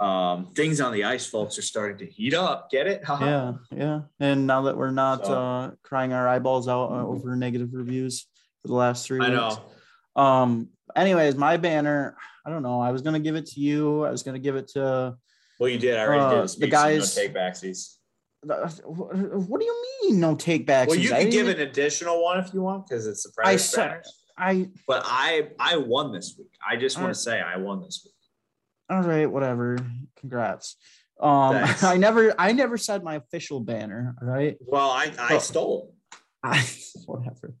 [0.00, 2.70] um, things on the ice, folks, are starting to heat up.
[2.70, 3.02] Get it?
[3.08, 4.00] Yeah, yeah.
[4.20, 8.26] And now that we're not So- uh, crying our eyeballs out uh, over negative reviews
[8.62, 9.56] for the last three I weeks.
[10.16, 10.22] know.
[10.22, 10.68] Um.
[10.96, 12.16] Anyways, my banner.
[12.46, 12.80] I don't know.
[12.80, 14.04] I was gonna give it to you.
[14.04, 15.16] I was gonna give it to.
[15.60, 15.96] Well, you did.
[15.98, 16.60] I already Uh, did.
[16.60, 17.94] the guys- so no take backsies.
[18.42, 20.20] What do you mean?
[20.20, 20.90] No take backs.
[20.90, 23.34] Well, you I can give an additional one if you want because it's the I
[23.34, 24.02] Predators said-
[24.36, 26.52] I But I I won this week.
[26.66, 28.14] I just want to say I won this week.
[28.90, 29.30] All right.
[29.30, 29.78] Whatever.
[30.16, 30.76] Congrats.
[31.20, 31.54] Um.
[31.54, 31.82] Thanks.
[31.84, 32.34] I never.
[32.38, 34.14] I never said my official banner.
[34.20, 34.56] All right.
[34.60, 35.94] Well, I I stole.
[36.42, 36.64] I,
[37.06, 37.54] whatever.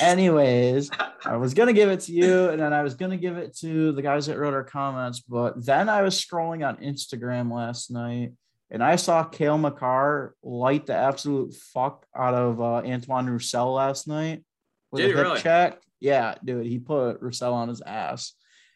[0.00, 0.90] Anyways,
[1.24, 3.92] I was gonna give it to you, and then I was gonna give it to
[3.92, 8.32] the guys that wrote our comments, but then I was scrolling on Instagram last night,
[8.70, 14.06] and I saw Cale Makar light the absolute fuck out of uh, Antoine Roussel last
[14.06, 14.44] night
[14.90, 15.40] with Did a he hip really?
[15.40, 15.80] check.
[15.98, 18.34] Yeah, dude, he put Roussel on his ass.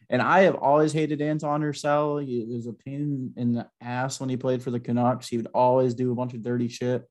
[0.09, 2.17] And I have always hated Anton Roussel.
[2.17, 5.27] He was a pain in the ass when he played for the Canucks.
[5.27, 7.03] He would always do a bunch of dirty shit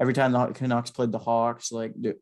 [0.00, 1.72] every time the Canucks played the Hawks.
[1.72, 2.16] Like, dude,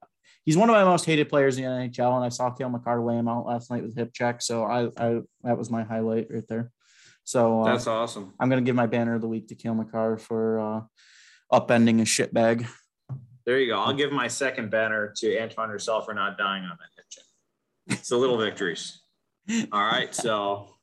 [0.44, 2.14] he's one of my most hated players in the NHL.
[2.16, 4.42] And I saw Cale Makar lay him out last night with hip check.
[4.42, 6.70] So I, I that was my highlight right there.
[7.24, 8.34] So uh, That's awesome.
[8.38, 10.80] I'm gonna give my banner of the week to Cale Makar for uh,
[11.52, 12.66] upending a shit bag.
[13.46, 13.80] There you go.
[13.80, 17.24] I'll give my second banner to Antoine Roussel for not dying on that hip check.
[17.98, 19.00] It's the little victories.
[19.72, 20.76] All right, so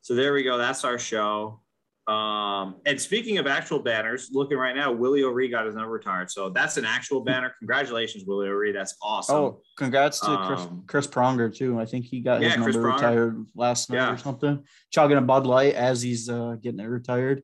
[0.00, 0.58] so there we go.
[0.58, 1.60] That's our show.
[2.06, 6.30] Um, and speaking of actual banners, looking right now, Willie O'Ree got his number retired.
[6.30, 7.54] So that's an actual banner.
[7.60, 8.72] Congratulations, Willie O'Ree.
[8.72, 9.36] That's awesome.
[9.36, 11.80] Oh, congrats to Chris, Um, Chris Pronger too.
[11.80, 14.12] I think he got his Yeah, Chris number retired last night Yeah.
[14.12, 14.62] or something.
[14.90, 17.42] Chugging a Bud Light as he's uh, getting it retired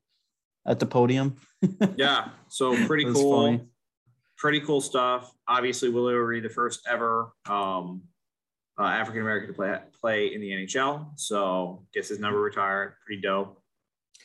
[0.67, 1.37] at the podium.
[1.95, 3.45] Yeah, so pretty cool.
[3.45, 3.61] funny.
[4.37, 5.31] Pretty cool stuff.
[5.47, 8.03] Obviously, Willie O'Ree, the first ever um,
[8.79, 11.11] uh, African American to play play in the NHL.
[11.15, 12.95] So gets his number retired.
[13.05, 13.61] Pretty dope.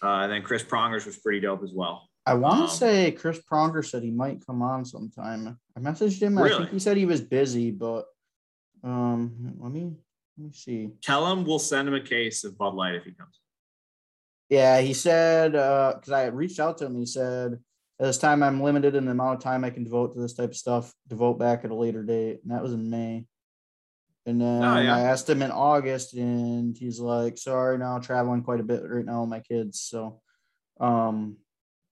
[0.03, 2.09] Uh, and then Chris Prongers was pretty dope as well.
[2.27, 5.59] I want Um, to say Chris Pronger said he might come on sometime.
[5.77, 6.37] I messaged him.
[6.39, 8.07] I think he said he was busy, but
[8.83, 9.93] um, let me
[10.37, 10.91] let me see.
[11.03, 13.41] Tell him we'll send him a case of Bud Light if he comes.
[14.49, 16.97] Yeah, he said because I reached out to him.
[16.97, 17.53] He said
[18.01, 20.35] at this time I'm limited in the amount of time I can devote to this
[20.35, 20.93] type of stuff.
[21.09, 23.25] Devote back at a later date, and that was in May.
[24.27, 24.97] And then Oh, yeah.
[24.97, 29.05] I asked him in August, and he's like, "Sorry, now traveling quite a bit right
[29.05, 30.20] now with my kids." So,
[30.81, 31.37] um,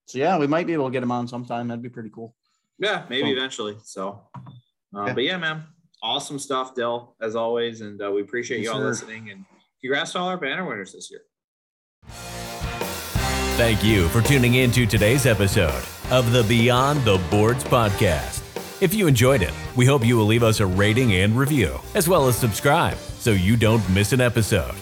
[0.07, 1.69] so yeah, we might be able to get him on sometime.
[1.69, 2.35] That'd be pretty cool.
[2.79, 3.37] Yeah, maybe Cool.
[3.39, 3.77] eventually.
[3.85, 5.15] So, uh, Yeah.
[5.15, 5.63] but yeah, man,
[6.03, 8.89] awesome stuff, Dill, as always, and uh, we appreciate Yes, you all sir.
[8.89, 9.31] listening.
[9.31, 9.45] And
[9.81, 11.23] congrats to all our banner winners this year.
[13.57, 18.41] Thank you for tuning in to today's episode of the Beyond the Boards podcast.
[18.81, 22.09] If you enjoyed it, we hope you will leave us a rating and review, as
[22.09, 24.75] well as subscribe so you don't miss an episode.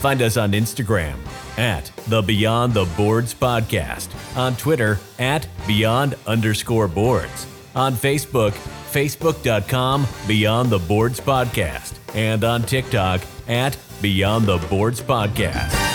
[0.00, 1.16] Find us on Instagram
[1.56, 10.06] at the Beyond the Boards podcast, on Twitter at Beyond underscore boards, on Facebook, facebook.com
[10.26, 15.85] Beyond the Boards podcast, and on TikTok at Beyond the Boards podcast.